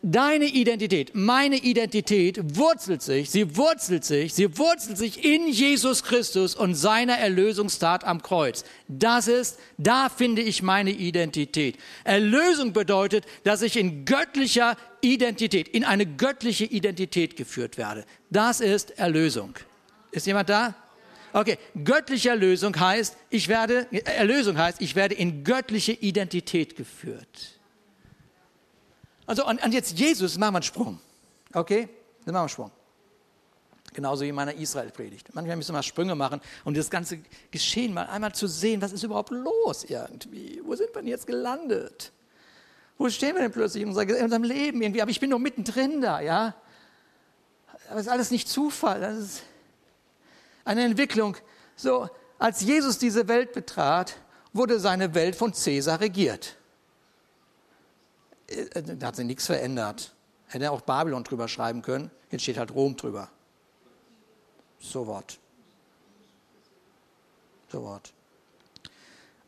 [0.06, 6.54] Deine Identität, meine Identität wurzelt sich, sie wurzelt sich, sie wurzelt sich in Jesus Christus
[6.54, 8.66] und seiner Erlösungstat am Kreuz.
[8.86, 11.78] Das ist, da finde ich meine Identität.
[12.04, 18.04] Erlösung bedeutet, dass ich in göttlicher Identität, in eine göttliche Identität geführt werde.
[18.28, 19.54] Das ist Erlösung.
[20.10, 20.74] Ist jemand da?
[21.32, 27.54] Okay, göttliche Erlösung heißt, ich werde, Erlösung heißt, ich werde in göttliche Identität geführt.
[29.26, 31.00] Also, und, und jetzt Jesus, machen wir einen Sprung.
[31.52, 31.88] Okay?
[32.24, 32.70] Dann machen wir einen Sprung.
[33.92, 35.34] Genauso wie in meiner Israel-Predigt.
[35.34, 39.04] Manchmal müssen wir Sprünge machen, um das ganze Geschehen mal einmal zu sehen, was ist
[39.04, 40.60] überhaupt los irgendwie?
[40.64, 42.12] Wo sind wir denn jetzt gelandet?
[42.98, 45.00] Wo stehen wir denn plötzlich in, unserem Leben irgendwie?
[45.00, 46.54] Aber ich bin noch mittendrin da, ja?
[47.88, 49.00] Aber es ist alles nicht Zufall.
[49.00, 49.42] Das ist,
[50.64, 51.36] eine Entwicklung.
[51.76, 52.08] So,
[52.38, 54.16] als Jesus diese Welt betrat,
[54.52, 56.56] wurde seine Welt von Cäsar regiert.
[58.46, 60.14] Äh, da hat sich nichts verändert.
[60.48, 62.10] Hätte er auch Babylon drüber schreiben können.
[62.30, 63.30] Jetzt steht halt Rom drüber.
[64.80, 65.38] So Wort.
[67.70, 68.12] So Wort.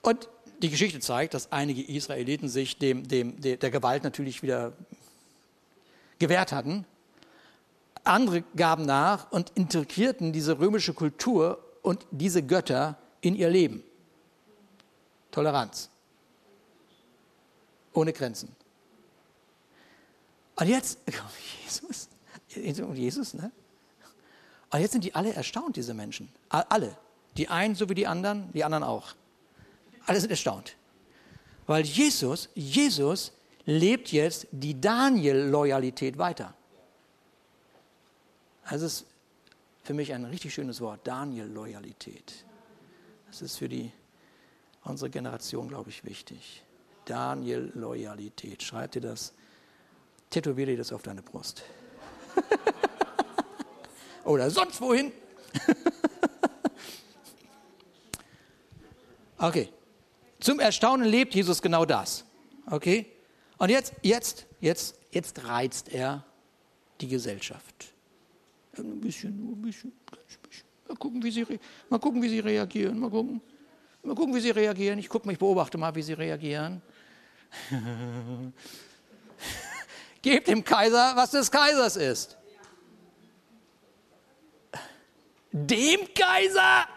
[0.03, 0.29] Und
[0.63, 4.73] die Geschichte zeigt, dass einige Israeliten sich dem, dem, der Gewalt natürlich wieder
[6.19, 6.87] gewehrt hatten
[8.07, 13.83] andere gaben nach und integrierten diese römische Kultur und diese Götter in ihr Leben.
[15.31, 15.91] Toleranz.
[17.93, 18.55] Ohne Grenzen.
[20.57, 20.99] Und jetzt,
[21.65, 22.09] Jesus,
[22.95, 23.51] Jesus, ne?
[24.71, 26.29] Und jetzt sind die alle erstaunt, diese Menschen.
[26.49, 26.97] Alle.
[27.37, 29.15] Die einen so wie die anderen, die anderen auch.
[30.07, 30.77] Alle sind erstaunt.
[31.67, 33.33] Weil Jesus, Jesus
[33.65, 36.55] lebt jetzt die Daniel-Loyalität weiter.
[38.69, 39.07] Das ist
[39.83, 42.45] für mich ein richtig schönes Wort, Daniel-Loyalität.
[43.29, 43.93] Das ist für die,
[44.83, 46.63] unsere Generation, glaube ich, wichtig.
[47.05, 48.63] Daniel-Loyalität.
[48.63, 49.33] Schreib dir das,
[50.37, 51.63] tätowiere dir das auf deine Brust.
[54.25, 55.11] Oder sonst wohin.
[59.39, 59.71] okay.
[60.41, 62.27] Zum Erstaunen lebt Jesus genau das.
[62.71, 63.07] Okay?
[63.57, 66.23] Und jetzt, jetzt, jetzt, jetzt reizt er
[67.01, 67.95] die Gesellschaft.
[68.77, 70.67] Ein bisschen, nur ein bisschen, ganz bisschen.
[70.87, 71.47] Mal gucken, wie sie,
[71.89, 72.99] mal gucken, wie sie reagieren.
[72.99, 73.41] Mal gucken.
[74.03, 74.99] Mal gucken, wie sie reagieren.
[74.99, 76.83] Ich gucke mich, beobachte mal, wie sie reagieren.
[80.27, 82.37] Gebt dem Kaiser, was des Kaisers ist.
[85.53, 86.89] Dem Kaiser!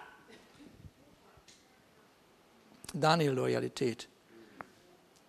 [2.92, 4.08] Daniel Loyalität.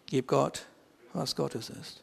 [0.07, 0.65] Gib Gott,
[1.13, 2.03] was Gottes ist.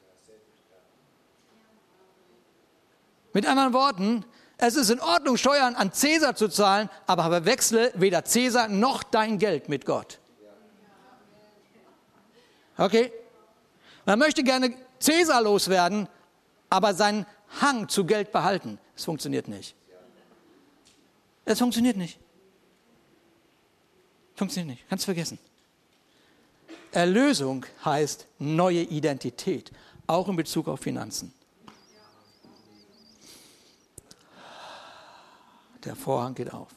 [3.34, 4.24] Mit anderen Worten,
[4.60, 9.40] es ist in Ordnung, Steuern an Cäsar zu zahlen, aber verwechsle weder Cäsar noch dein
[9.40, 10.20] Geld mit Gott.
[12.78, 13.12] Okay?
[14.06, 16.08] Man möchte gerne Cäsar loswerden,
[16.70, 17.26] aber seinen
[17.62, 18.80] Hang zu Geld behalten.
[18.96, 19.76] Es funktioniert nicht.
[21.46, 22.20] Es funktioniert nicht.
[24.36, 24.90] Funktioniert nicht.
[24.90, 25.40] Kannst vergessen.
[26.92, 29.72] Erlösung heißt neue Identität,
[30.08, 31.34] auch in Bezug auf Finanzen.
[35.84, 36.70] Der Vorhang geht auf.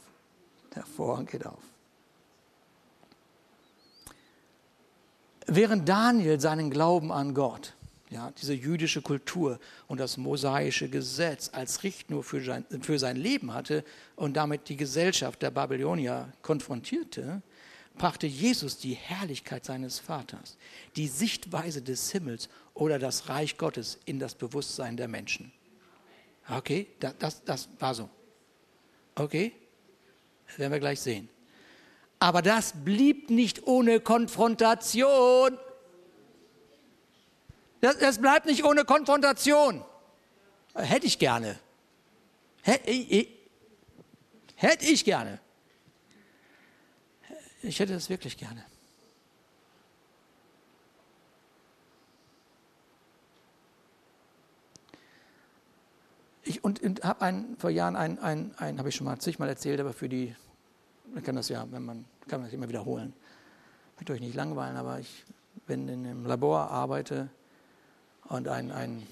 [0.74, 1.62] Der Vorhang geht auf.
[5.46, 7.74] Während Daniel seinen Glauben an Gott,
[8.10, 13.54] ja, diese jüdische Kultur und das mosaische Gesetz als Richtschnur für sein, für sein Leben
[13.54, 13.84] hatte
[14.16, 17.40] und damit die Gesellschaft der Babylonier konfrontierte,
[17.96, 20.56] brachte Jesus die Herrlichkeit seines Vaters,
[20.96, 25.52] die Sichtweise des Himmels oder das Reich Gottes in das Bewusstsein der Menschen.
[26.48, 28.08] Okay, das, das, das war so.
[29.14, 29.52] Okay?
[30.48, 31.28] Das werden wir gleich sehen.
[32.18, 35.56] Aber das blieb nicht ohne Konfrontation.
[37.80, 39.84] Das, das bleibt nicht ohne Konfrontation.
[40.74, 41.58] Hätte ich gerne.
[42.62, 43.28] Hätte ich,
[44.54, 45.40] hätte ich gerne.
[47.62, 48.64] Ich hätte das wirklich gerne.
[56.42, 59.78] Ich und, und habe vor Jahren einen, einen, einen habe ich schon mal zigmal erzählt,
[59.80, 60.34] aber für die,
[61.12, 63.12] man kann das ja, wenn man kann man das immer wiederholen.
[63.92, 65.24] Ich möchte euch nicht langweilen, aber ich,
[65.66, 67.28] wenn in einem Labor arbeite,
[68.30, 69.06] und ein, ein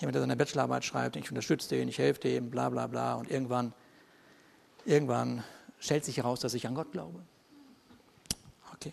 [0.00, 3.30] jemand, der seine Bachelorarbeit schreibt, ich unterstütze den, ich helfe dem, bla bla bla und
[3.30, 3.72] irgendwann,
[4.84, 5.44] irgendwann
[5.78, 7.20] stellt sich heraus, dass ich an Gott glaube.
[8.74, 8.92] Okay.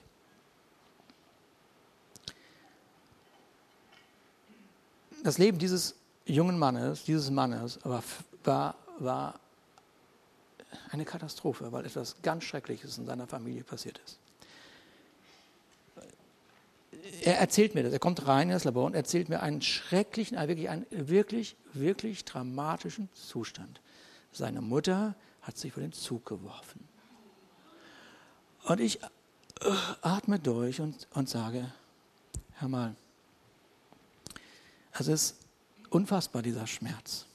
[5.23, 8.03] Das Leben dieses jungen Mannes, dieses Mannes, war,
[8.43, 9.39] war, war
[10.91, 14.19] eine Katastrophe, weil etwas ganz Schreckliches in seiner Familie passiert ist.
[17.25, 20.37] Er erzählt mir das, er kommt rein in das Labor und erzählt mir einen schrecklichen,
[20.37, 23.81] wirklich einen wirklich, wirklich dramatischen Zustand.
[24.31, 26.87] Seine Mutter hat sich vor den Zug geworfen.
[28.65, 29.07] Und ich äh,
[30.03, 31.73] atme durch und, und sage,
[32.59, 32.95] hör mal,
[34.93, 35.37] es ist
[35.89, 37.25] unfassbar, dieser Schmerz.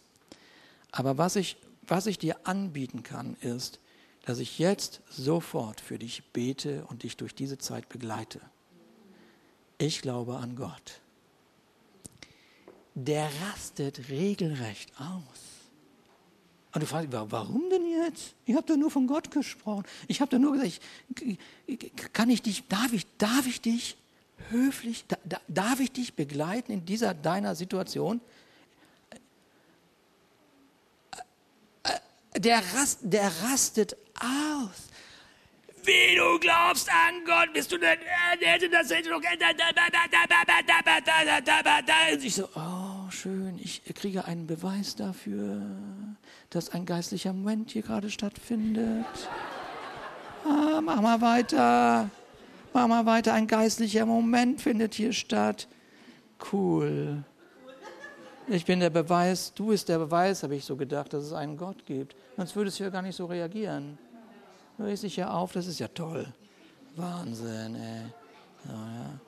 [0.92, 3.80] Aber was ich, was ich dir anbieten kann, ist,
[4.24, 8.40] dass ich jetzt sofort für dich bete und dich durch diese Zeit begleite.
[9.80, 11.00] Ich glaube an Gott.
[12.94, 15.40] Der rastet regelrecht aus.
[16.74, 18.34] Und du fragst, warum denn jetzt?
[18.44, 19.84] Ich habe doch nur von Gott gesprochen.
[20.06, 20.80] Ich habe doch nur gesagt,
[21.66, 21.78] ich,
[22.12, 23.96] kann ich dich, darf ich, darf ich dich
[24.50, 28.20] höflich, da, darf ich dich begleiten in dieser deiner Situation?
[32.36, 34.89] Der, rast, der rastet aus.
[35.84, 37.98] Wie du glaubst an Gott, bist du denn,
[38.40, 39.20] hätte das hätte doch,
[42.22, 45.62] ich so, oh, schön, ich kriege einen Beweis dafür
[46.50, 49.06] dass ein geistlicher Moment hier gerade stattfindet.
[50.44, 52.10] Ah, mach mal weiter.
[52.72, 53.32] Mach mal weiter.
[53.32, 55.68] Ein geistlicher Moment findet hier statt.
[56.52, 57.24] Cool.
[58.48, 61.56] Ich bin der Beweis, du bist der Beweis, habe ich so gedacht, dass es einen
[61.56, 62.16] Gott gibt.
[62.36, 63.96] Sonst würdest du ja gar nicht so reagieren.
[64.80, 66.32] Regst dich ja auf, das ist ja toll.
[66.96, 68.02] Wahnsinn, ey.
[68.64, 69.20] So, ja.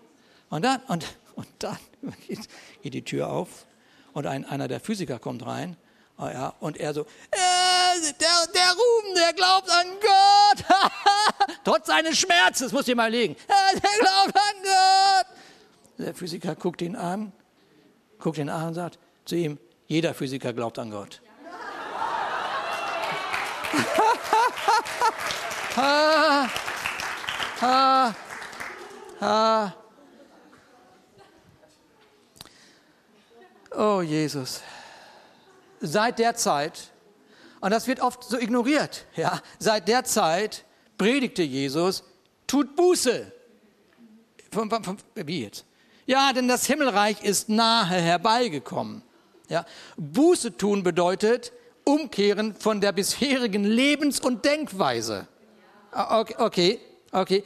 [0.51, 1.79] Und dann, und, und dann
[2.27, 2.41] geht,
[2.83, 3.67] geht die Tür auf
[4.13, 5.77] und ein, einer der Physiker kommt rein
[6.19, 10.65] Oh ja, und er so, äh, der, der Ruben, der glaubt an Gott.
[11.65, 13.35] Trotz seines Schmerzes, muss ich mal legen.
[13.35, 15.27] Äh, der glaubt an Gott.
[15.99, 17.33] Der Physiker guckt ihn an,
[18.19, 21.23] guckt ihn an und sagt zu ihm, jeder Physiker glaubt an Gott.
[25.77, 26.51] ha,
[27.61, 28.15] ha,
[29.21, 29.75] ha.
[33.75, 34.61] Oh Jesus
[35.83, 36.91] seit der Zeit,
[37.61, 40.65] und das wird oft so ignoriert, ja, seit der Zeit
[40.97, 42.05] predigte Jesus,
[42.47, 43.31] tut Buße.
[45.15, 45.65] Wie jetzt?
[46.07, 49.03] Ja, denn das Himmelreich ist nahe herbeigekommen.
[49.49, 49.65] Ja,
[49.97, 51.53] Buße tun bedeutet
[51.85, 55.27] umkehren von der bisherigen Lebens- und Denkweise.
[55.93, 56.81] Ah, okay, okay,
[57.13, 57.45] okay.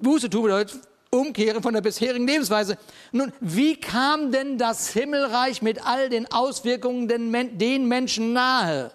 [0.00, 2.76] Buße tun bedeutet umkehren von der bisherigen Lebensweise.
[3.12, 8.92] Nun, wie kam denn das Himmelreich mit all den Auswirkungen den, den Menschen nahe?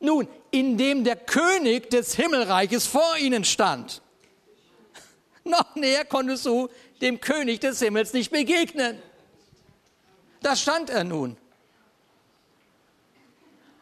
[0.00, 4.00] Nun, indem der König des Himmelreiches vor ihnen stand.
[5.44, 6.68] Noch näher konntest du
[7.00, 8.98] dem König des Himmels nicht begegnen.
[10.40, 11.36] Da stand er nun.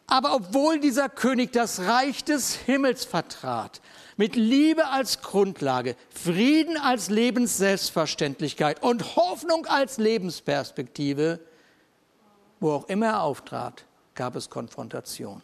[0.07, 3.81] Aber obwohl dieser König das Reich des Himmels vertrat,
[4.17, 11.41] mit Liebe als Grundlage, Frieden als Lebensselbstverständlichkeit und Hoffnung als Lebensperspektive,
[12.61, 13.85] wo auch immer er auftrat,
[14.15, 15.43] gab es Konfrontation.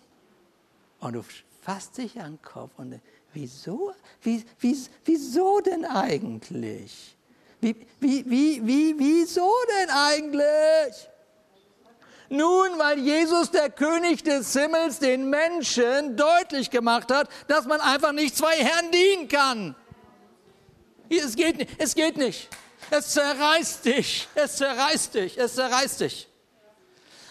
[1.01, 1.25] Und du
[1.61, 3.01] fasst dich an den Kopf und
[3.35, 3.93] wieso,
[4.23, 7.17] wie, wie, wieso denn eigentlich?
[7.61, 11.09] Wie, wie, wie, wie, wieso denn eigentlich?
[12.33, 18.13] Nun, weil Jesus, der König des Himmels, den Menschen deutlich gemacht hat, dass man einfach
[18.13, 19.75] nicht zwei Herren dienen kann.
[21.11, 21.71] Es geht nicht.
[21.77, 22.49] Es geht nicht.
[22.91, 24.29] Es zerreißt dich.
[24.35, 25.37] Es zerreißt dich.
[25.37, 26.27] Es zerreißt dich.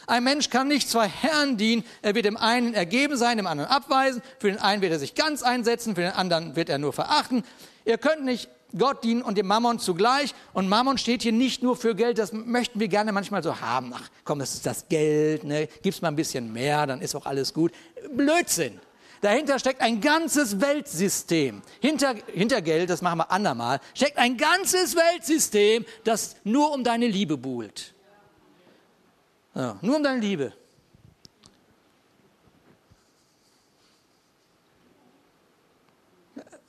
[0.06, 1.84] Ein Mensch kann nicht zwei Herren dienen.
[2.04, 4.22] Er wird dem einen ergeben sein, dem anderen abweisen.
[4.38, 7.43] Für den einen wird er sich ganz einsetzen, für den anderen wird er nur verachten.
[7.86, 10.34] Ihr könnt nicht Gott dienen und dem Mammon zugleich.
[10.53, 13.93] Und Mammon steht hier nicht nur für Geld, das möchten wir gerne manchmal so haben.
[13.95, 15.67] Ach komm, das ist das Geld, ne?
[15.82, 17.72] gib's mal ein bisschen mehr, dann ist auch alles gut.
[18.15, 18.80] Blödsinn.
[19.22, 21.61] Dahinter steckt ein ganzes Weltsystem.
[21.80, 27.07] Hinter, hinter Geld, das machen wir andermal, steckt ein ganzes Weltsystem, das nur um deine
[27.07, 27.93] Liebe buhlt.
[29.53, 30.53] Ja, nur um deine Liebe.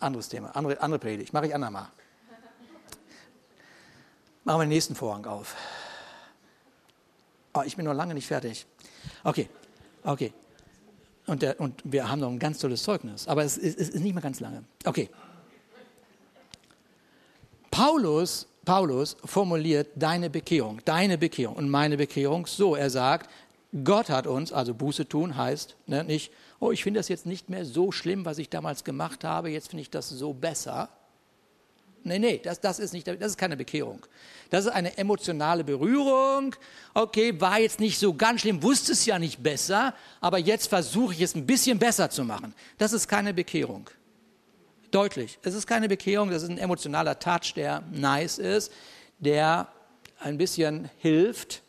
[0.02, 1.88] Anderes Thema, andere, andere Predigt, mache ich andermal.
[4.44, 5.54] Machen wir den nächsten Vorhang auf.
[7.54, 8.66] Oh, ich bin noch lange nicht fertig.
[9.22, 9.48] Okay,
[10.02, 10.32] okay.
[11.26, 14.02] Und, der, und wir haben noch ein ganz tolles Zeugnis, aber es ist, es ist
[14.02, 14.64] nicht mehr ganz lange.
[14.84, 15.08] Okay.
[17.70, 22.74] Paulus, Paulus formuliert deine Bekehrung, deine Bekehrung und meine Bekehrung so.
[22.74, 23.30] Er sagt,
[23.84, 27.48] Gott hat uns, also Buße tun heißt ne, nicht, oh, ich finde das jetzt nicht
[27.48, 30.90] mehr so schlimm, was ich damals gemacht habe, jetzt finde ich das so besser.
[32.04, 34.04] Nee, nee, das, das, ist nicht, das ist keine Bekehrung.
[34.50, 36.54] Das ist eine emotionale Berührung.
[36.94, 41.14] Okay, war jetzt nicht so ganz schlimm, wusste es ja nicht besser, aber jetzt versuche
[41.14, 42.54] ich es ein bisschen besser zu machen.
[42.76, 43.88] Das ist keine Bekehrung.
[44.90, 45.38] Deutlich.
[45.42, 48.72] Es ist keine Bekehrung, das ist ein emotionaler Touch, der nice ist,
[49.18, 49.68] der
[50.18, 51.62] ein bisschen hilft,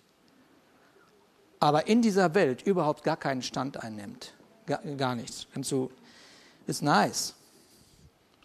[1.64, 4.34] aber in dieser Welt überhaupt gar keinen Stand einnimmt.
[4.66, 5.48] Gar, gar nichts.
[5.56, 5.90] du,
[6.68, 7.36] ist nice.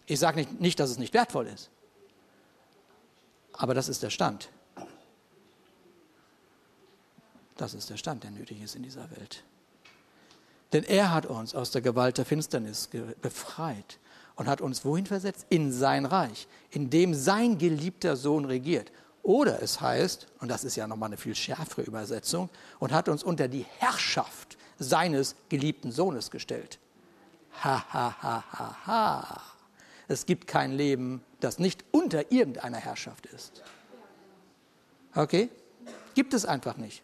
[0.05, 1.69] Ich sage nicht, nicht, dass es nicht wertvoll ist.
[3.51, 4.47] Aber das ist der Stand.
[7.57, 9.43] Das ist der Stand, der nötig ist in dieser Welt.
[10.71, 12.87] Denn er hat uns aus der Gewalt der Finsternis
[13.21, 13.99] befreit
[14.37, 15.45] und hat uns wohin versetzt?
[15.49, 18.93] In sein Reich, in dem sein geliebter Sohn regiert.
[19.23, 22.49] Oder es heißt, und das ist ja nochmal eine viel schärfere Übersetzung,
[22.79, 26.79] und hat uns unter die Herrschaft seines geliebten Sohnes gestellt.
[27.63, 29.41] Ha, ha, ha, ha, ha.
[30.07, 33.61] Es gibt kein Leben, das nicht unter irgendeiner Herrschaft ist.
[35.13, 35.49] Okay?
[36.15, 37.03] Gibt es einfach nicht.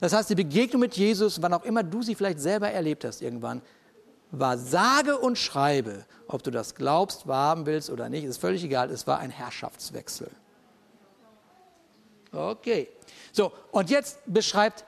[0.00, 3.20] Das heißt, die Begegnung mit Jesus, wann auch immer du sie vielleicht selber erlebt hast
[3.20, 3.60] irgendwann,
[4.30, 8.90] war sage und schreibe, ob du das glaubst, wahrhaben willst oder nicht, ist völlig egal,
[8.90, 10.30] es war ein Herrschaftswechsel.
[12.32, 12.88] Okay.
[13.32, 14.84] So, und jetzt beschreibt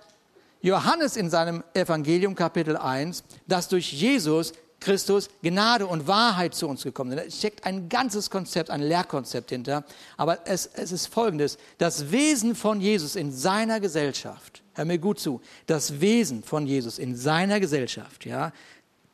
[0.60, 6.82] Johannes in seinem Evangelium Kapitel 1, dass durch Jesus Christus Gnade und Wahrheit zu uns
[6.82, 7.24] gekommen sind.
[7.24, 9.84] Da steckt ein ganzes Konzept, ein Lehrkonzept hinter.
[10.16, 15.20] Aber es, es ist folgendes: Das Wesen von Jesus in seiner Gesellschaft, hör mir gut
[15.20, 18.52] zu, das Wesen von Jesus in seiner Gesellschaft, ja,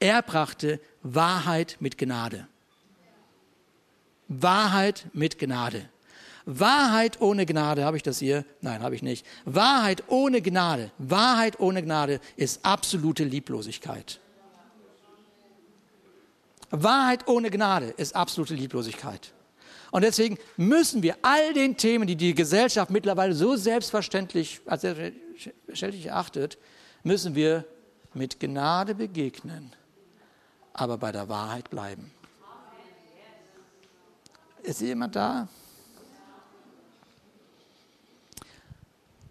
[0.01, 2.47] er brachte Wahrheit mit Gnade.
[4.29, 5.89] Wahrheit mit Gnade.
[6.51, 8.45] Wahrheit ohne Gnade, habe ich das hier?
[8.61, 9.27] Nein, habe ich nicht.
[9.45, 14.21] Wahrheit ohne Gnade, Wahrheit ohne Gnade ist absolute Lieblosigkeit.
[16.71, 19.33] Wahrheit ohne Gnade ist absolute Lieblosigkeit.
[19.91, 26.07] Und deswegen müssen wir all den Themen, die die Gesellschaft mittlerweile so selbstverständlich als selbstverständlich
[26.07, 26.59] erachtet,
[27.03, 27.65] müssen wir
[28.13, 29.73] mit Gnade begegnen
[30.79, 32.11] aber bei der Wahrheit bleiben.
[34.63, 35.49] Ist jemand da?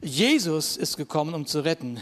[0.01, 2.01] Jesus ist gekommen, um zu retten.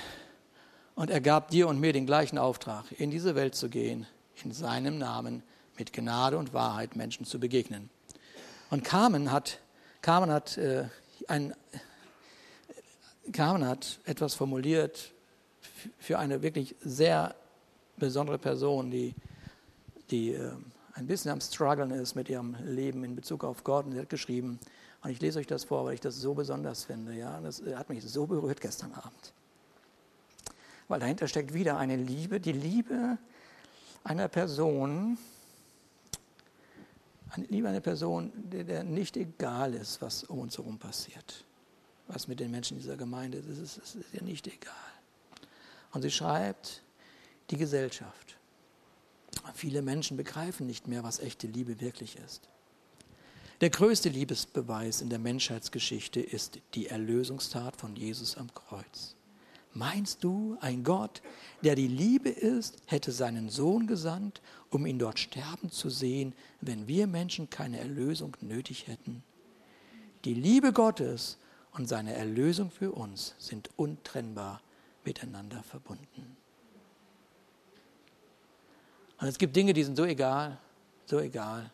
[0.96, 4.06] Und er gab dir und mir den gleichen Auftrag, in diese Welt zu gehen,
[4.44, 5.44] in seinem Namen
[5.78, 7.90] mit Gnade und Wahrheit Menschen zu begegnen.
[8.70, 9.60] Und Carmen hat,
[10.02, 10.86] Carmen hat, äh,
[11.28, 11.54] ein,
[13.32, 15.12] Carmen hat etwas formuliert
[16.00, 17.36] für eine wirklich sehr
[17.98, 19.16] besondere Person, die
[20.12, 20.52] die äh,
[20.94, 23.86] ein bisschen am Struggeln ist mit ihrem Leben in Bezug auf Gott.
[23.86, 24.60] Und sie hat geschrieben,
[25.06, 27.14] und ich lese euch das vor, weil ich das so besonders finde.
[27.14, 29.34] Ja, das äh, hat mich so berührt gestern Abend.
[30.88, 33.18] Weil dahinter steckt wieder eine Liebe, die Liebe
[34.04, 35.18] einer Person,
[37.30, 41.46] eine Liebe einer Person, der, der nicht egal ist, was um uns herum passiert.
[42.08, 44.74] Was mit den Menschen dieser Gemeinde ist, ist, ist, ist ihr nicht egal.
[45.92, 46.82] Und sie schreibt,
[47.52, 48.36] die Gesellschaft
[49.54, 52.50] Viele Menschen begreifen nicht mehr, was echte Liebe wirklich ist.
[53.62, 59.16] Der größte Liebesbeweis in der Menschheitsgeschichte ist die Erlösungstat von Jesus am Kreuz.
[59.74, 61.22] Meinst du, ein Gott,
[61.62, 66.88] der die Liebe ist, hätte seinen Sohn gesandt, um ihn dort sterben zu sehen, wenn
[66.88, 69.24] wir Menschen keine Erlösung nötig hätten?
[70.26, 71.38] Die Liebe Gottes
[71.72, 74.62] und seine Erlösung für uns sind untrennbar
[75.04, 76.38] miteinander verbunden.
[79.20, 80.58] Und es gibt Dinge, die sind so egal,
[81.06, 81.72] so egal.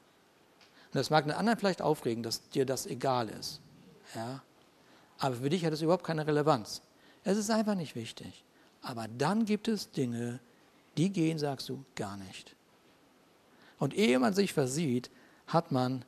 [0.91, 3.61] Und das mag einen anderen vielleicht aufregen, dass dir das egal ist.
[4.13, 4.41] Ja?
[5.19, 6.81] Aber für dich hat es überhaupt keine Relevanz.
[7.23, 8.43] Es ist einfach nicht wichtig.
[8.81, 10.39] Aber dann gibt es Dinge,
[10.97, 12.55] die gehen, sagst du, gar nicht.
[13.79, 15.09] Und ehe man sich versieht,
[15.47, 16.03] hat man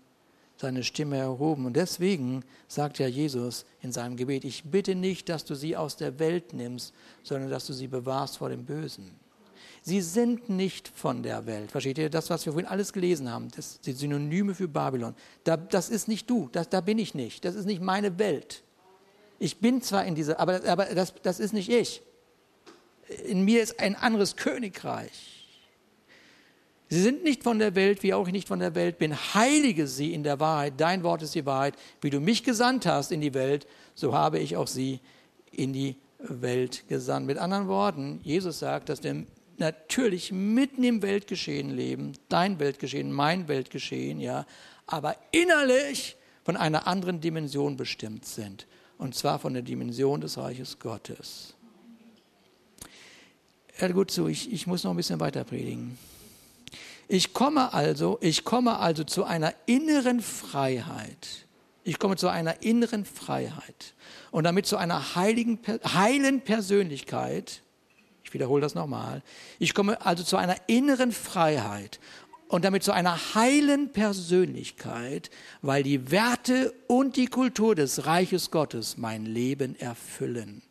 [0.57, 1.65] seine Stimme erhoben.
[1.65, 5.95] Und deswegen sagt ja Jesus in seinem Gebet, ich bitte nicht, dass du sie aus
[5.95, 9.22] der Welt nimmst, sondern dass du sie bewahrst vor dem Bösen.
[9.85, 11.69] Sie sind nicht von der Welt.
[11.69, 12.09] Versteht ihr?
[12.09, 15.13] Das, was wir vorhin alles gelesen haben, das sind Synonyme für Babylon.
[15.43, 17.43] Da, das ist nicht du, das, da bin ich nicht.
[17.43, 18.63] Das ist nicht meine Welt.
[19.39, 22.01] Ich bin zwar in dieser, aber, aber das, das ist nicht ich.
[23.25, 25.33] In mir ist ein anderes Königreich.
[26.87, 29.13] Sie sind nicht von der Welt, wie auch ich nicht von der Welt bin.
[29.33, 30.75] Heilige sie in der Wahrheit.
[30.77, 31.75] Dein Wort ist die Wahrheit.
[31.99, 35.01] Wie du mich gesandt hast in die Welt, so habe ich auch sie
[35.51, 37.27] in die Welt gesandt.
[37.27, 39.25] Mit anderen Worten, Jesus sagt, dass wir
[39.63, 44.45] natürlich mitten im Weltgeschehen leben, dein Weltgeschehen, mein Weltgeschehen, ja,
[44.85, 48.67] aber innerlich von einer anderen Dimension bestimmt sind.
[48.97, 51.55] Und zwar von der Dimension des Reiches Gottes.
[53.75, 55.97] Hört gut zu, ich, ich muss noch ein bisschen weiter predigen.
[57.07, 61.47] Ich komme also, ich komme also zu einer inneren Freiheit.
[61.83, 63.93] Ich komme zu einer inneren Freiheit
[64.31, 67.62] und damit zu einer heiligen, heilen Persönlichkeit.
[68.33, 69.21] Wiederhole das nochmal.
[69.59, 71.99] Ich komme also zu einer inneren Freiheit
[72.47, 75.31] und damit zu einer heilen Persönlichkeit,
[75.61, 80.61] weil die Werte und die Kultur des Reiches Gottes mein Leben erfüllen.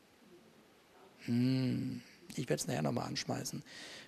[1.25, 2.01] Hm,
[2.31, 3.63] ich werde es nachher nochmal anschmeißen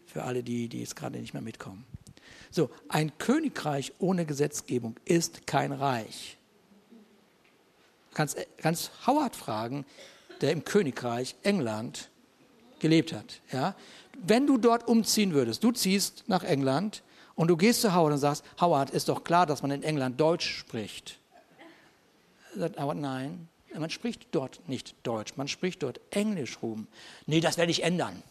[0.07, 1.85] für alle, die, die jetzt gerade nicht mehr mitkommen.
[2.51, 6.39] So, ein Königreich ohne Gesetzgebung ist kein Reich.
[8.13, 9.85] Kannst, kannst Howard fragen,
[10.41, 12.11] der im Königreich England
[12.85, 13.41] gelebt hat.
[13.51, 13.75] Ja?
[14.13, 17.03] Wenn du dort umziehen würdest, du ziehst nach England
[17.35, 20.21] und du gehst zu Howard und sagst, Howard, ist doch klar, dass man in England
[20.21, 21.19] Deutsch spricht.
[22.55, 26.87] Sagt Howard, nein, man spricht dort nicht Deutsch, man spricht dort Englisch rum.
[27.25, 28.23] Nee, das werde ich ändern.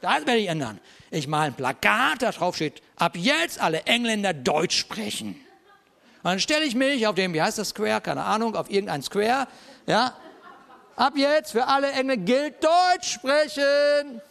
[0.00, 0.80] Das werde ich ändern.
[1.12, 5.28] Ich male ein Plakat, da drauf steht, ab jetzt alle Engländer Deutsch sprechen.
[5.28, 9.02] Und dann stelle ich mich auf dem, wie heißt das Square, keine Ahnung, auf irgendein
[9.02, 9.46] Square,
[9.86, 10.16] ja.
[10.96, 14.22] Ab jetzt für alle Engländer gilt Deutsch sprechen.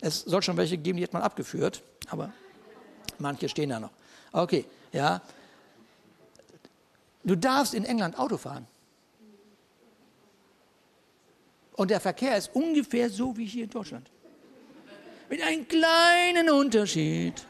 [0.00, 2.32] Es soll schon welche geben, die hat man abgeführt, aber
[3.18, 3.90] manche stehen da noch.
[4.32, 5.20] Okay, ja.
[7.22, 8.66] Du darfst in England Auto fahren.
[11.74, 14.10] Und der Verkehr ist ungefähr so wie hier in Deutschland.
[15.28, 17.46] Mit einem kleinen Unterschied.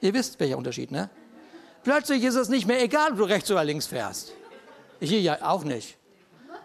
[0.00, 1.10] Ihr wisst, welcher Unterschied, ne?
[1.82, 4.32] Plötzlich ist es nicht mehr egal, ob du rechts oder links fährst.
[5.04, 5.96] Hier ja auch nicht.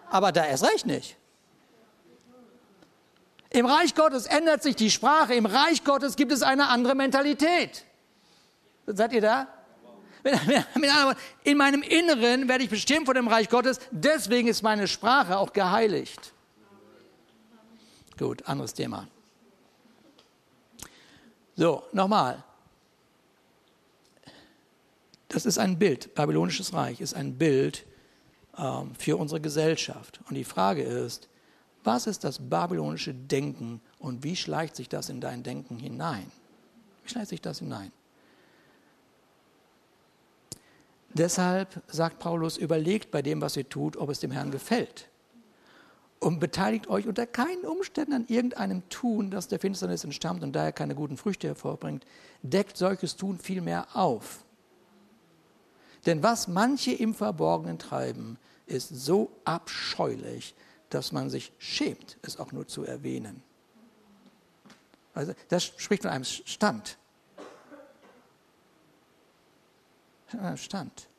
[0.10, 1.16] Aber da erst recht nicht.
[3.52, 5.34] Im Reich Gottes ändert sich die Sprache.
[5.34, 7.84] Im Reich Gottes gibt es eine andere Mentalität.
[8.86, 9.48] Seid ihr da?
[11.44, 15.54] In meinem Inneren werde ich bestimmt von dem Reich Gottes, deswegen ist meine Sprache auch
[15.54, 16.34] geheiligt.
[18.18, 19.08] Gut, anderes Thema.
[21.56, 22.44] So, nochmal.
[25.30, 27.86] Das ist ein Bild, babylonisches Reich ist ein Bild
[28.98, 30.20] für unsere Gesellschaft.
[30.28, 31.30] Und die Frage ist,
[31.84, 36.30] was ist das babylonische Denken und wie schleicht sich das in dein Denken hinein?
[37.04, 37.92] Wie schleicht sich das hinein?
[41.14, 45.10] Deshalb sagt Paulus, überlegt bei dem, was ihr tut, ob es dem Herrn gefällt.
[46.20, 50.74] Und beteiligt euch unter keinen Umständen an irgendeinem Tun, das der Finsternis entstammt und daher
[50.74, 52.06] keine guten Früchte hervorbringt.
[52.44, 54.44] Deckt solches Tun vielmehr auf.
[56.06, 58.38] Denn was manche im Verborgenen treiben,
[58.70, 60.56] ist so abscheulich,
[60.90, 63.44] dass man sich schämt, es auch nur zu erwähnen.
[65.14, 66.98] Also das spricht von einem Stand.
[70.56, 71.10] stand.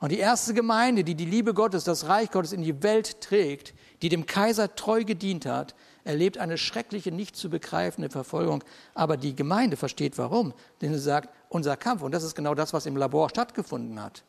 [0.00, 3.74] Und die erste Gemeinde, die die Liebe Gottes, das Reich Gottes in die Welt trägt,
[4.02, 8.62] die dem Kaiser treu gedient hat, erlebt eine schreckliche, nicht zu begreifende Verfolgung.
[8.92, 10.52] Aber die Gemeinde versteht warum.
[10.82, 14.24] Denn sie sagt, unser Kampf, und das ist genau das, was im Labor stattgefunden hat.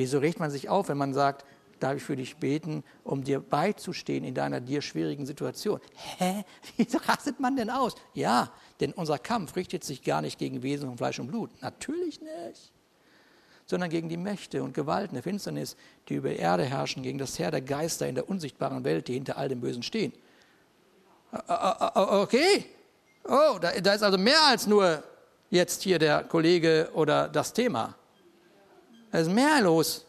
[0.00, 1.44] Wieso regt man sich auf, wenn man sagt,
[1.78, 5.78] darf ich für dich beten, um dir beizustehen in deiner dir schwierigen Situation?
[6.16, 6.42] Hä?
[6.78, 7.94] Wie rastet man denn aus?
[8.14, 11.50] Ja, denn unser Kampf richtet sich gar nicht gegen Wesen von Fleisch und Blut.
[11.60, 12.72] Natürlich nicht.
[13.66, 15.76] Sondern gegen die Mächte und Gewalten der Finsternis,
[16.08, 19.36] die über Erde herrschen, gegen das Heer der Geister in der unsichtbaren Welt, die hinter
[19.36, 20.14] all dem Bösen stehen.
[21.30, 22.64] Okay.
[23.24, 25.04] Oh, da ist also mehr als nur
[25.50, 27.96] jetzt hier der Kollege oder das Thema.
[29.10, 30.06] Da ist mehr los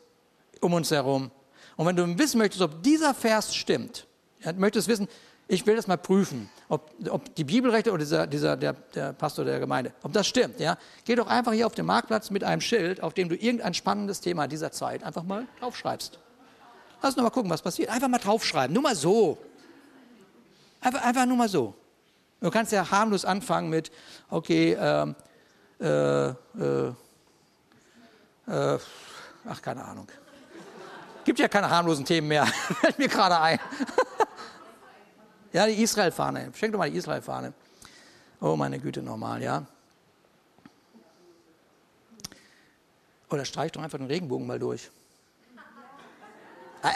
[0.59, 1.31] um uns herum.
[1.75, 4.05] Und wenn du wissen möchtest, ob dieser Vers stimmt,
[4.41, 5.07] ja, möchtest wissen,
[5.47, 9.43] ich will das mal prüfen, ob, ob die Bibelrechte oder dieser, dieser, der, der Pastor
[9.43, 10.59] der Gemeinde, ob das stimmt.
[10.59, 10.77] Ja?
[11.03, 14.21] Geh doch einfach hier auf den Marktplatz mit einem Schild, auf dem du irgendein spannendes
[14.21, 16.19] Thema dieser Zeit einfach mal draufschreibst.
[17.01, 17.89] Lass uns noch mal gucken, was passiert.
[17.89, 19.37] Einfach mal draufschreiben, nur mal so.
[20.79, 21.73] Einfach, einfach nur mal so.
[22.39, 23.91] Du kannst ja harmlos anfangen mit,
[24.29, 25.15] okay, ähm,
[25.79, 26.93] äh, äh,
[28.51, 28.77] äh,
[29.47, 30.07] ach, keine Ahnung.
[31.23, 32.45] Gibt ja keine harmlosen Themen mehr,
[32.81, 33.59] fällt mir gerade ein.
[35.53, 36.53] Ja, die Israel-Fahne.
[36.55, 37.51] Schenk doch mal die Israel-Fahne.
[38.39, 39.65] Oh, meine Güte, normal, ja.
[43.29, 44.89] Oder streich doch einfach den Regenbogen mal durch.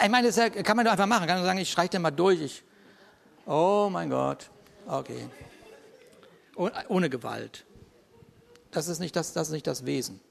[0.04, 1.28] Ich meine, das kann man doch einfach machen.
[1.28, 2.42] Kann man sagen, ich streiche den mal durch.
[2.42, 2.64] Ich,
[3.46, 4.50] oh mein Gott.
[4.88, 5.30] Okay.
[6.56, 7.66] Oh, ohne Gewalt.
[8.72, 10.22] Das ist nicht das, das ist nicht das Wesen.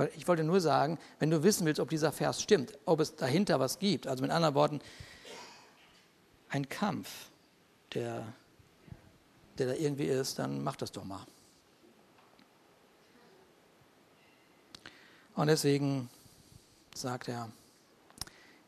[0.00, 3.16] Weil ich wollte nur sagen, wenn du wissen willst, ob dieser Vers stimmt, ob es
[3.16, 4.80] dahinter was gibt, also mit anderen Worten,
[6.48, 7.28] ein Kampf,
[7.92, 8.32] der,
[9.58, 11.26] der da irgendwie ist, dann mach das doch mal.
[15.34, 16.08] Und deswegen
[16.94, 17.50] sagt er,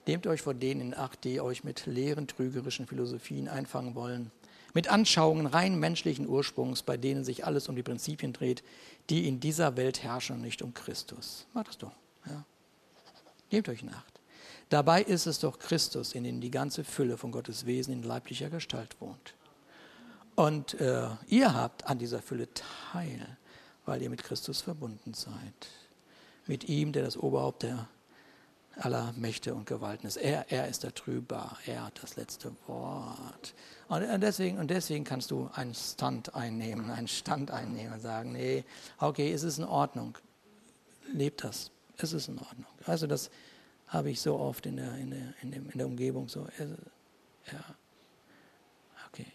[0.06, 4.30] nehmt euch vor denen in Acht, die euch mit leeren, trügerischen Philosophien einfangen wollen,
[4.74, 8.62] mit Anschauungen rein menschlichen Ursprungs, bei denen sich alles um die Prinzipien dreht,
[9.10, 11.46] die in dieser Welt herrschen, nicht um Christus.
[11.52, 11.92] Macht das doch.
[12.26, 12.44] Ja.
[13.50, 14.20] Nehmt euch in Acht.
[14.68, 18.48] Dabei ist es doch Christus, in dem die ganze Fülle von Gottes Wesen in leiblicher
[18.48, 19.34] Gestalt wohnt.
[20.34, 23.36] Und äh, ihr habt an dieser Fülle Teil,
[23.84, 25.68] weil ihr mit Christus verbunden seid.
[26.46, 27.86] Mit ihm, der das Oberhaupt der
[28.76, 30.16] aller Mächte und Gewalten ist.
[30.16, 33.54] Er, er ist der Trüber, er hat das letzte Wort.
[33.88, 38.64] Und deswegen, und deswegen kannst du einen Stand einnehmen, einen Stand einnehmen und sagen, nee,
[38.98, 40.16] okay, es ist in Ordnung.
[41.12, 41.70] Lebt das.
[41.98, 42.66] Es ist in Ordnung.
[42.86, 43.30] Also das
[43.88, 46.46] habe ich so oft in der, in der, in der, in der Umgebung so.
[47.52, 47.64] Ja,
[49.08, 49.26] okay.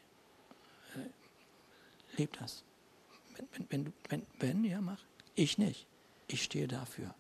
[2.16, 2.64] Lebt das.
[3.52, 5.00] Wenn, wenn, wenn, wenn, ja, mach.
[5.36, 5.86] Ich nicht.
[6.28, 7.14] Ich stehe dafür.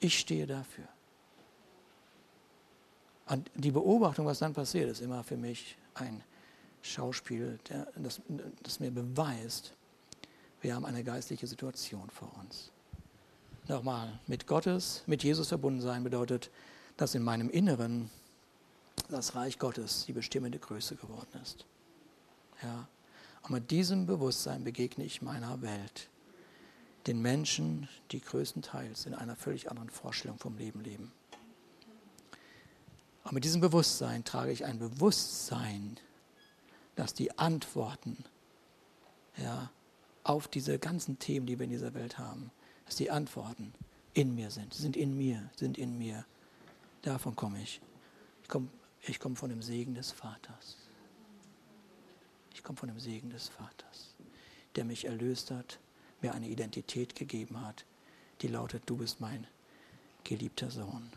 [0.00, 0.88] Ich stehe dafür.
[3.26, 6.22] Und die Beobachtung, was dann passiert, ist immer für mich ein
[6.82, 8.20] Schauspiel, der, das,
[8.62, 9.74] das mir beweist,
[10.60, 12.70] wir haben eine geistliche Situation vor uns.
[13.68, 16.50] Nochmal, mit Gottes, mit Jesus verbunden sein bedeutet,
[16.96, 18.10] dass in meinem Inneren
[19.08, 21.66] das Reich Gottes die bestimmende Größe geworden ist.
[22.62, 22.88] Ja.
[23.42, 26.08] Und mit diesem Bewusstsein begegne ich meiner Welt
[27.06, 31.12] den Menschen, die größtenteils in einer völlig anderen Vorstellung vom Leben leben.
[33.24, 35.98] Und mit diesem Bewusstsein trage ich ein Bewusstsein,
[36.96, 38.24] dass die Antworten
[39.36, 39.70] ja,
[40.24, 42.50] auf diese ganzen Themen, die wir in dieser Welt haben,
[42.86, 43.72] dass die Antworten
[44.14, 46.24] in mir sind, sind in mir, sind in mir.
[47.02, 47.80] Davon komme ich.
[48.42, 48.68] Ich komme
[49.02, 50.76] ich komm von dem Segen des Vaters.
[52.52, 54.14] Ich komme von dem Segen des Vaters,
[54.74, 55.78] der mich erlöst hat
[56.22, 57.84] mir eine Identität gegeben hat,
[58.40, 59.46] die lautet, du bist mein
[60.24, 61.10] geliebter Sohn.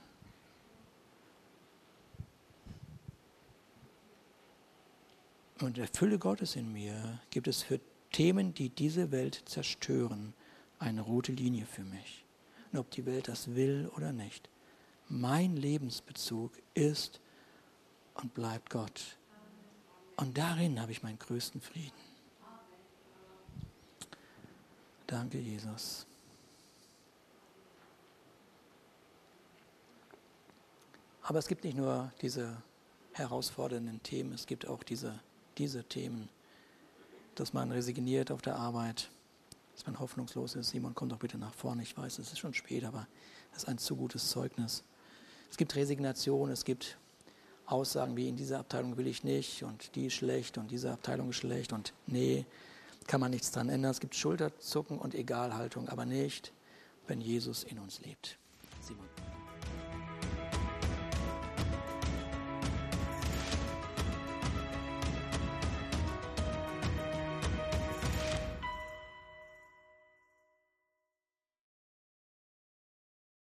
[5.59, 7.79] Und der Fülle Gottes in mir gibt es für
[8.11, 10.33] Themen, die diese Welt zerstören,
[10.79, 12.25] eine rote Linie für mich.
[12.71, 14.49] Und ob die Welt das will oder nicht.
[15.07, 17.19] Mein Lebensbezug ist
[18.15, 19.17] und bleibt Gott.
[20.15, 22.10] Und darin habe ich meinen größten Frieden.
[25.11, 26.05] Danke, Jesus.
[31.21, 32.55] Aber es gibt nicht nur diese
[33.11, 35.19] herausfordernden Themen, es gibt auch diese,
[35.57, 36.29] diese Themen,
[37.35, 39.09] dass man resigniert auf der Arbeit,
[39.75, 40.69] dass man hoffnungslos ist.
[40.69, 41.83] Simon, komm doch bitte nach vorne.
[41.83, 43.05] Ich weiß, es ist schon spät, aber
[43.51, 44.81] das ist ein zu gutes Zeugnis.
[45.49, 46.97] Es gibt Resignation, es gibt
[47.65, 51.31] Aussagen wie in dieser Abteilung will ich nicht und die ist schlecht und diese Abteilung
[51.31, 52.45] ist schlecht und nee,
[53.11, 53.91] kann man nichts dran ändern.
[53.91, 56.53] Es gibt Schulterzucken und Egalhaltung, aber nicht,
[57.07, 58.37] wenn Jesus in uns lebt.
[58.79, 59.30] Simon.